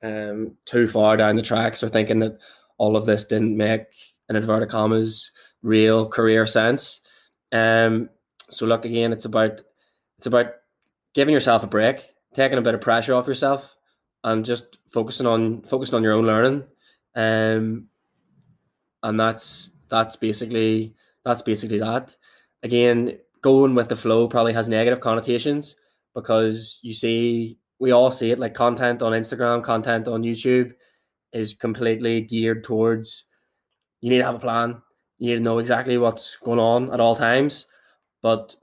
um, 0.01 0.57
too 0.65 0.87
far 0.87 1.17
down 1.17 1.35
the 1.35 1.43
tracks 1.43 1.83
or 1.83 1.89
thinking 1.89 2.19
that 2.19 2.39
all 2.79 2.97
of 2.97 3.05
this 3.05 3.25
didn't 3.25 3.55
make, 3.55 3.85
in 4.29 4.35
inverted 4.35 4.69
commas, 4.69 5.31
real 5.63 6.07
career 6.07 6.45
sense. 6.45 6.99
Um, 7.51 8.09
so 8.49 8.65
look 8.65 8.85
again, 8.85 9.11
it's 9.11 9.25
about 9.25 9.61
it's 10.17 10.27
about 10.27 10.53
giving 11.13 11.33
yourself 11.33 11.63
a 11.63 11.67
break, 11.67 12.13
taking 12.35 12.57
a 12.57 12.61
bit 12.61 12.75
of 12.75 12.81
pressure 12.81 13.13
off 13.13 13.27
yourself, 13.27 13.75
and 14.23 14.45
just 14.45 14.77
focusing 14.91 15.25
on 15.25 15.61
focusing 15.63 15.95
on 15.95 16.03
your 16.03 16.13
own 16.13 16.25
learning. 16.25 16.63
Um, 17.15 17.87
and 19.01 19.19
that's 19.19 19.71
that's 19.89 20.15
basically 20.15 20.95
that's 21.25 21.41
basically 21.41 21.79
that. 21.79 22.15
Again, 22.61 23.17
going 23.41 23.75
with 23.75 23.89
the 23.89 23.95
flow 23.95 24.27
probably 24.27 24.53
has 24.53 24.69
negative 24.69 24.99
connotations 24.99 25.75
because 26.15 26.79
you 26.81 26.93
see 26.93 27.57
we 27.79 27.91
all 27.91 28.11
see 28.11 28.31
it 28.31 28.39
like 28.39 28.53
content 28.53 29.01
on 29.01 29.11
Instagram, 29.11 29.63
content 29.63 30.07
on 30.07 30.23
YouTube 30.23 30.73
is 31.33 31.53
completely 31.53 32.21
geared 32.21 32.63
towards 32.63 33.25
you 34.01 34.09
need 34.09 34.19
to 34.19 34.25
have 34.25 34.35
a 34.35 34.39
plan. 34.39 34.81
You 35.23 35.29
need 35.29 35.35
to 35.35 35.41
know 35.41 35.59
exactly 35.59 35.97
what's 35.97 36.35
going 36.35 36.59
on 36.59 36.93
at 36.93 36.99
all 36.99 37.15
times. 37.15 37.65
But 38.21 38.57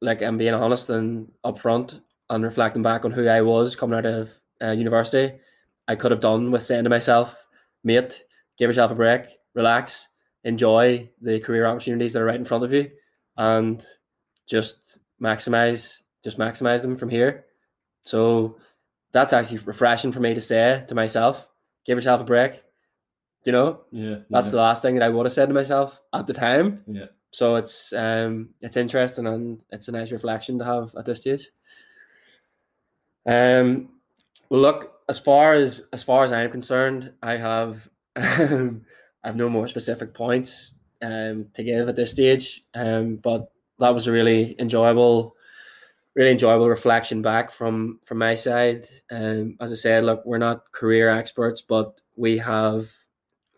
like 0.00 0.22
I'm 0.22 0.38
being 0.38 0.54
honest 0.54 0.90
and 0.90 1.30
upfront, 1.44 2.00
and 2.28 2.42
reflecting 2.42 2.82
back 2.82 3.04
on 3.04 3.12
who 3.12 3.28
I 3.28 3.42
was 3.42 3.76
coming 3.76 3.96
out 3.96 4.06
of 4.06 4.28
uh, 4.60 4.72
university, 4.72 5.38
I 5.86 5.94
could 5.94 6.10
have 6.10 6.18
done 6.18 6.50
with 6.50 6.64
saying 6.64 6.82
to 6.82 6.90
myself, 6.90 7.46
mate, 7.84 8.24
give 8.58 8.68
yourself 8.68 8.90
a 8.90 8.96
break, 8.96 9.22
relax, 9.54 10.08
enjoy 10.42 11.08
the 11.22 11.38
career 11.38 11.64
opportunities 11.64 12.12
that 12.12 12.22
are 12.22 12.24
right 12.24 12.34
in 12.34 12.44
front 12.44 12.64
of 12.64 12.72
you, 12.72 12.90
and 13.36 13.84
just 14.48 14.98
maximize, 15.22 16.02
just 16.24 16.38
maximize 16.38 16.82
them 16.82 16.96
from 16.96 17.08
here. 17.08 17.44
So 18.02 18.56
that's 19.12 19.32
actually 19.32 19.58
refreshing 19.58 20.10
for 20.10 20.18
me 20.18 20.34
to 20.34 20.40
say 20.40 20.84
to 20.88 20.94
myself, 20.96 21.48
give 21.86 21.98
yourself 21.98 22.20
a 22.20 22.24
break. 22.24 22.64
You 23.44 23.52
know, 23.52 23.80
yeah, 23.90 24.16
that's 24.28 24.48
yeah. 24.48 24.50
the 24.50 24.56
last 24.58 24.82
thing 24.82 24.96
that 24.96 25.04
I 25.04 25.08
would 25.08 25.24
have 25.24 25.32
said 25.32 25.48
to 25.48 25.54
myself 25.54 26.00
at 26.12 26.26
the 26.26 26.34
time. 26.34 26.82
Yeah. 26.86 27.06
So 27.32 27.56
it's 27.56 27.92
um 27.92 28.50
it's 28.60 28.76
interesting 28.76 29.26
and 29.26 29.60
it's 29.70 29.88
a 29.88 29.92
nice 29.92 30.12
reflection 30.12 30.58
to 30.58 30.64
have 30.64 30.94
at 30.96 31.04
this 31.04 31.20
stage. 31.20 31.50
Um 33.26 33.90
well 34.48 34.60
look, 34.60 35.00
as 35.08 35.18
far 35.18 35.54
as 35.54 35.84
as 35.92 36.02
far 36.02 36.24
as 36.24 36.32
I'm 36.32 36.50
concerned, 36.50 37.12
I 37.22 37.36
have 37.36 37.88
um, 38.16 38.84
I 39.24 39.28
have 39.28 39.36
no 39.36 39.48
more 39.48 39.68
specific 39.68 40.12
points 40.12 40.72
um 41.02 41.46
to 41.54 41.62
give 41.62 41.88
at 41.88 41.96
this 41.96 42.10
stage. 42.10 42.64
Um 42.74 43.16
but 43.16 43.52
that 43.78 43.94
was 43.94 44.06
a 44.06 44.12
really 44.12 44.56
enjoyable 44.60 45.36
really 46.16 46.32
enjoyable 46.32 46.68
reflection 46.68 47.22
back 47.22 47.52
from 47.52 48.00
from 48.04 48.18
my 48.18 48.34
side. 48.34 48.88
Um 49.10 49.56
as 49.60 49.72
I 49.72 49.76
said, 49.76 50.04
look, 50.04 50.26
we're 50.26 50.38
not 50.38 50.72
career 50.72 51.08
experts, 51.08 51.62
but 51.62 52.00
we 52.16 52.38
have 52.38 52.90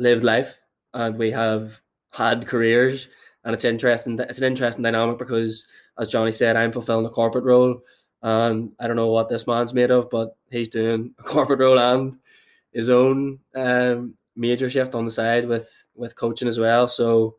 lived 0.03 0.25
life 0.25 0.59
and 0.95 1.17
we 1.17 1.31
have 1.31 1.81
had 2.13 2.47
careers 2.47 3.09
and 3.45 3.55
it's 3.55 3.65
interesting 3.65 4.19
it's 4.19 4.39
an 4.39 4.45
interesting 4.45 4.83
dynamic 4.83 5.19
because 5.19 5.67
as 5.99 6.09
Johnny 6.09 6.33
said 6.33 6.57
I'm 6.57 6.73
fulfilling 6.73 7.07
a 7.07 7.11
corporate 7.11 7.45
role 7.45 7.81
and 8.23 8.73
I 8.79 8.87
don't 8.87 8.97
know 8.97 9.11
what 9.11 9.29
this 9.29 9.47
man's 9.47 9.73
made 9.73 9.91
of 9.91 10.11
but 10.11 10.37
he's 10.51 10.69
doing 10.69 11.15
a 11.19 11.23
corporate 11.23 11.61
role 11.61 11.79
and 11.79 12.19
his 12.73 12.91
own 12.91 13.39
um, 13.55 14.15
major 14.35 14.69
shift 14.69 14.95
on 14.95 15.05
the 15.05 15.11
side 15.11 15.47
with 15.47 15.71
with 15.95 16.17
coaching 16.17 16.49
as 16.49 16.59
well. 16.59 16.89
So 16.89 17.37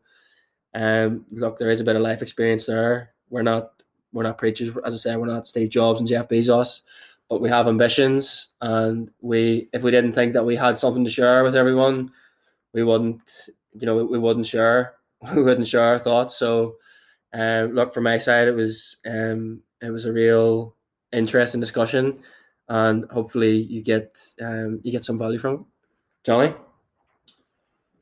um 0.74 1.24
look 1.30 1.58
there 1.58 1.70
is 1.70 1.80
a 1.80 1.84
bit 1.84 1.96
of 1.96 2.02
life 2.02 2.22
experience 2.22 2.66
there. 2.66 3.12
We're 3.30 3.42
not 3.42 3.82
we're 4.12 4.22
not 4.24 4.38
preachers. 4.38 4.70
As 4.84 4.94
I 4.94 4.96
said 4.96 5.18
we're 5.18 5.26
not 5.26 5.46
Steve 5.46 5.70
Jobs 5.70 6.00
and 6.00 6.08
Jeff 6.08 6.28
Bezos 6.28 6.80
but 7.28 7.40
we 7.40 7.48
have 7.48 7.68
ambitions 7.68 8.48
and 8.60 9.10
we 9.20 9.68
if 9.72 9.82
we 9.82 9.90
didn't 9.90 10.12
think 10.12 10.32
that 10.32 10.44
we 10.44 10.56
had 10.56 10.78
something 10.78 11.04
to 11.04 11.10
share 11.10 11.42
with 11.42 11.56
everyone 11.56 12.10
we 12.74 12.82
wouldn't, 12.82 13.48
you 13.72 13.86
know, 13.86 14.04
we 14.04 14.18
wouldn't 14.18 14.46
share, 14.46 14.94
we 15.34 15.42
wouldn't 15.42 15.66
share 15.66 15.84
our 15.84 15.98
thoughts. 15.98 16.36
So, 16.36 16.76
um, 17.32 17.72
look, 17.74 17.94
from 17.94 18.04
my 18.04 18.18
side, 18.18 18.48
it 18.48 18.54
was, 18.54 18.96
um, 19.06 19.62
it 19.80 19.90
was 19.90 20.04
a 20.04 20.12
real 20.12 20.76
interesting 21.12 21.60
discussion, 21.60 22.18
and 22.68 23.06
hopefully 23.10 23.56
you 23.56 23.82
get, 23.82 24.18
um, 24.42 24.80
you 24.82 24.92
get 24.92 25.04
some 25.04 25.18
value 25.18 25.38
from 25.38 25.54
it. 25.54 25.60
Johnny. 26.24 26.54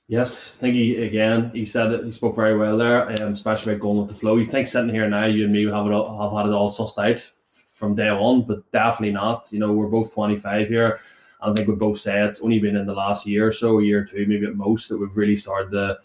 Yes, 0.09 0.57
thank 0.57 0.75
you 0.75 1.05
again. 1.05 1.51
He 1.55 1.65
said 1.65 2.05
he 2.05 2.13
spoke 2.13 2.37
very 2.37 2.57
well 2.57 2.77
there, 2.77 3.09
um, 3.23 3.33
especially 3.33 3.73
about 3.73 3.83
going 3.83 3.99
with 3.99 4.09
the 4.09 4.15
flow. 4.15 4.37
You 4.37 4.45
think 4.45 4.67
sitting 4.67 4.93
here 4.93 5.09
now, 5.09 5.25
you 5.25 5.45
and 5.45 5.53
me 5.53 5.65
have 5.65 5.87
it 5.87 5.93
all, 5.93 6.21
have 6.21 6.37
had 6.37 6.51
it 6.51 6.55
all 6.55 6.71
sussed 6.71 7.03
out 7.03 7.31
from 7.75 7.95
day 7.95 8.11
one, 8.13 8.43
but 8.43 8.71
definitely 8.73 9.13
not. 9.13 9.51
You 9.53 9.61
know, 9.61 9.73
we're 9.73 9.87
both 9.87 10.13
25 10.13 10.69
here. 10.69 11.01
I 11.43 11.53
think 11.53 11.69
we 11.69 11.75
both 11.75 12.01
say 12.01 12.23
it's 12.23 12.41
only 12.41 12.59
been 12.59 12.77
in 12.77 12.87
the 12.87 12.95
last 12.95 13.27
year 13.27 13.47
or 13.47 13.53
so, 13.53 13.79
a 13.79 13.83
year 13.83 14.03
or 14.03 14.05
two, 14.05 14.25
maybe 14.27 14.47
at 14.47 14.55
most, 14.55 14.89
that 14.89 14.99
we've 14.99 15.17
really 15.17 15.37
started 15.37 15.71
to 15.73 15.99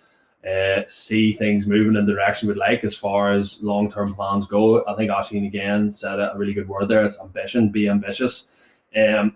uh, 0.47 0.83
see 0.87 1.31
things 1.31 1.67
moving 1.67 1.95
in 1.95 2.05
the 2.05 2.13
direction 2.13 2.47
we'd 2.47 2.57
like 2.57 2.83
as 2.83 2.95
far 2.95 3.33
as 3.33 3.61
long 3.61 3.91
term 3.91 4.13
plans 4.13 4.45
go. 4.45 4.83
I 4.85 4.95
think 4.95 5.11
Ashley 5.11 5.45
again 5.45 5.91
said 5.91 6.19
a 6.19 6.33
really 6.35 6.53
good 6.53 6.67
word 6.67 6.87
there. 6.87 7.05
It's 7.05 7.19
ambition, 7.19 7.69
be 7.69 7.89
ambitious. 7.89 8.47
Um, 8.95 9.35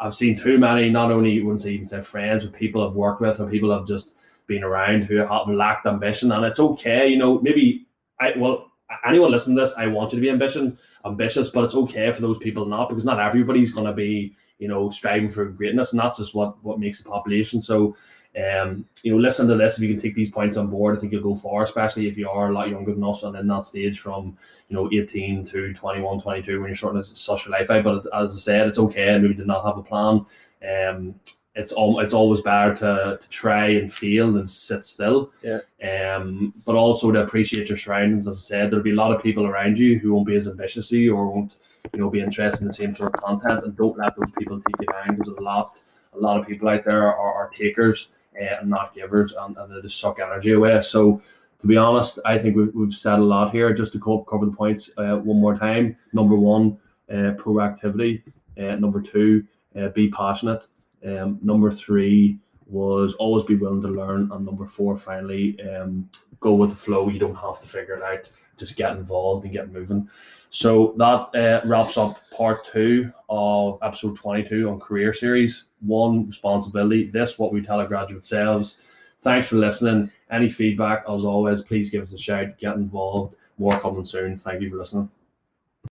I've 0.00 0.14
seen 0.14 0.36
too 0.36 0.58
many, 0.58 0.90
not 0.90 1.10
only 1.10 1.40
wouldn't 1.40 1.62
say 1.62 1.70
even 1.72 1.86
say 1.86 2.00
friends, 2.00 2.44
but 2.44 2.52
people 2.52 2.86
I've 2.86 2.94
worked 2.94 3.20
with 3.20 3.40
or 3.40 3.48
people 3.48 3.72
I've 3.72 3.86
just 3.86 4.14
been 4.46 4.62
around 4.62 5.04
who 5.04 5.16
have 5.16 5.48
lacked 5.48 5.86
ambition. 5.86 6.32
And 6.32 6.44
it's 6.44 6.60
okay, 6.60 7.08
you 7.08 7.16
know, 7.16 7.40
maybe 7.40 7.86
I 8.20 8.34
well 8.36 8.70
anyone 9.04 9.30
listening 9.30 9.56
to 9.56 9.62
this, 9.62 9.74
I 9.76 9.86
want 9.86 10.12
you 10.12 10.18
to 10.18 10.22
be 10.22 10.30
ambition, 10.30 10.78
ambitious, 11.04 11.48
but 11.48 11.64
it's 11.64 11.74
okay 11.74 12.10
for 12.12 12.20
those 12.20 12.38
people 12.38 12.66
not 12.66 12.88
because 12.88 13.04
not 13.04 13.18
everybody's 13.18 13.72
gonna 13.72 13.92
be 13.92 14.34
you 14.58 14.68
know, 14.68 14.90
striving 14.90 15.28
for 15.28 15.44
greatness, 15.46 15.92
and 15.92 16.00
that's 16.00 16.18
just 16.18 16.34
what 16.34 16.62
what 16.64 16.78
makes 16.78 17.02
the 17.02 17.08
population. 17.08 17.60
So, 17.60 17.96
um, 18.36 18.84
you 19.02 19.12
know, 19.12 19.18
listen 19.18 19.46
to 19.48 19.56
this. 19.56 19.76
If 19.76 19.82
you 19.82 19.92
can 19.92 20.00
take 20.00 20.14
these 20.14 20.30
points 20.30 20.56
on 20.56 20.68
board, 20.68 20.96
I 20.96 21.00
think 21.00 21.12
you'll 21.12 21.22
go 21.22 21.34
far, 21.34 21.62
especially 21.62 22.08
if 22.08 22.16
you 22.16 22.28
are 22.28 22.48
a 22.48 22.52
lot 22.52 22.70
younger 22.70 22.92
than 22.92 23.04
us 23.04 23.22
and 23.22 23.36
in 23.36 23.46
that 23.48 23.64
stage 23.64 24.00
from, 24.00 24.36
you 24.68 24.76
know, 24.76 24.90
18 24.92 25.44
to 25.46 25.72
21, 25.72 26.20
22 26.20 26.60
when 26.60 26.68
you're 26.68 26.76
starting 26.76 27.02
to 27.02 27.08
such 27.14 27.46
your 27.46 27.52
life 27.52 27.70
out. 27.70 27.84
But 27.84 28.06
as 28.14 28.34
I 28.34 28.38
said, 28.38 28.68
it's 28.68 28.78
okay. 28.78 29.18
Maybe 29.18 29.34
did 29.34 29.46
not 29.46 29.64
have 29.64 29.78
a 29.78 29.82
plan. 29.82 30.26
Um, 30.68 31.14
it's 31.56 31.70
all 31.70 32.00
it's 32.00 32.12
always 32.12 32.40
better 32.40 32.74
to, 32.74 33.18
to 33.20 33.28
try 33.28 33.68
and 33.68 33.92
fail 33.92 34.32
than 34.32 34.46
sit 34.46 34.82
still. 34.82 35.32
Yeah. 35.42 35.60
Um, 35.82 36.52
but 36.66 36.74
also 36.74 37.12
to 37.12 37.22
appreciate 37.22 37.68
your 37.68 37.78
surroundings. 37.78 38.26
As 38.26 38.36
I 38.36 38.40
said, 38.40 38.70
there'll 38.70 38.82
be 38.82 38.90
a 38.90 38.96
lot 38.96 39.14
of 39.14 39.22
people 39.22 39.46
around 39.46 39.78
you 39.78 39.98
who 39.98 40.12
won't 40.12 40.26
be 40.26 40.34
as 40.34 40.48
ambitious 40.48 40.86
as 40.86 40.92
you 40.92 41.14
or 41.14 41.28
won't 41.28 41.56
you 41.92 42.00
know, 42.00 42.10
be 42.10 42.20
interested 42.20 42.62
in 42.62 42.68
the 42.68 42.72
same 42.72 42.94
sort 42.94 43.14
of 43.14 43.20
content 43.20 43.64
and 43.64 43.76
don't 43.76 43.98
let 43.98 44.16
those 44.16 44.30
people 44.38 44.60
take 44.60 44.80
you 44.80 44.86
down 44.86 45.16
because 45.16 45.34
a 45.36 45.40
lot, 45.40 45.78
a 46.12 46.18
lot 46.18 46.40
of 46.40 46.46
people 46.46 46.68
out 46.68 46.84
there 46.84 47.06
are, 47.14 47.34
are 47.34 47.50
takers 47.50 48.08
uh, 48.40 48.56
and 48.60 48.70
not 48.70 48.94
givers 48.94 49.32
and, 49.32 49.56
and, 49.56 49.74
they 49.74 49.80
just 49.82 50.00
suck 50.00 50.18
energy 50.18 50.52
away. 50.52 50.80
So, 50.80 51.20
to 51.60 51.66
be 51.66 51.76
honest, 51.76 52.18
I 52.26 52.36
think 52.36 52.56
we've, 52.56 52.74
we've 52.74 52.92
said 52.92 53.18
a 53.18 53.22
lot 53.22 53.50
here. 53.50 53.72
Just 53.72 53.94
to 53.94 53.98
cover, 53.98 54.22
cover 54.24 54.44
the 54.44 54.52
points 54.52 54.90
uh, 54.98 55.16
one 55.16 55.40
more 55.40 55.56
time. 55.56 55.96
Number 56.12 56.36
one, 56.36 56.78
uh, 57.08 57.32
proactivity. 57.38 58.22
Uh, 58.58 58.76
number 58.76 59.00
two, 59.00 59.46
uh, 59.78 59.88
be 59.88 60.10
passionate. 60.10 60.66
Um, 61.06 61.38
number 61.42 61.70
three 61.70 62.38
was 62.66 63.14
always 63.14 63.44
be 63.44 63.56
willing 63.56 63.80
to 63.82 63.88
learn. 63.88 64.30
And 64.30 64.44
number 64.44 64.66
four, 64.66 64.96
finally, 64.96 65.58
um, 65.62 66.10
go 66.40 66.52
with 66.52 66.70
the 66.70 66.76
flow. 66.76 67.08
You 67.08 67.18
don't 67.18 67.34
have 67.34 67.60
to 67.60 67.66
figure 67.66 67.94
it 67.94 68.02
out 68.02 68.28
just 68.56 68.76
get 68.76 68.96
involved 68.96 69.44
and 69.44 69.52
get 69.52 69.72
moving. 69.72 70.08
So 70.50 70.94
that 70.98 71.34
uh, 71.34 71.66
wraps 71.66 71.96
up 71.96 72.18
part 72.30 72.64
two 72.64 73.12
of 73.28 73.78
episode 73.82 74.16
22 74.16 74.70
on 74.70 74.78
career 74.78 75.12
series. 75.12 75.64
One 75.80 76.26
responsibility. 76.26 77.10
This 77.10 77.38
what 77.38 77.52
we 77.52 77.60
tell 77.60 77.80
our 77.80 77.86
graduate 77.86 78.24
selves. 78.24 78.76
Thanks 79.22 79.48
for 79.48 79.56
listening. 79.56 80.10
Any 80.30 80.48
feedback, 80.48 81.04
as 81.08 81.24
always, 81.24 81.62
please 81.62 81.90
give 81.90 82.02
us 82.02 82.12
a 82.12 82.18
shout. 82.18 82.58
Get 82.58 82.76
involved. 82.76 83.36
More 83.58 83.78
coming 83.80 84.04
soon. 84.04 84.36
Thank 84.36 84.62
you 84.62 84.70
for 84.70 84.76
listening. 84.76 85.10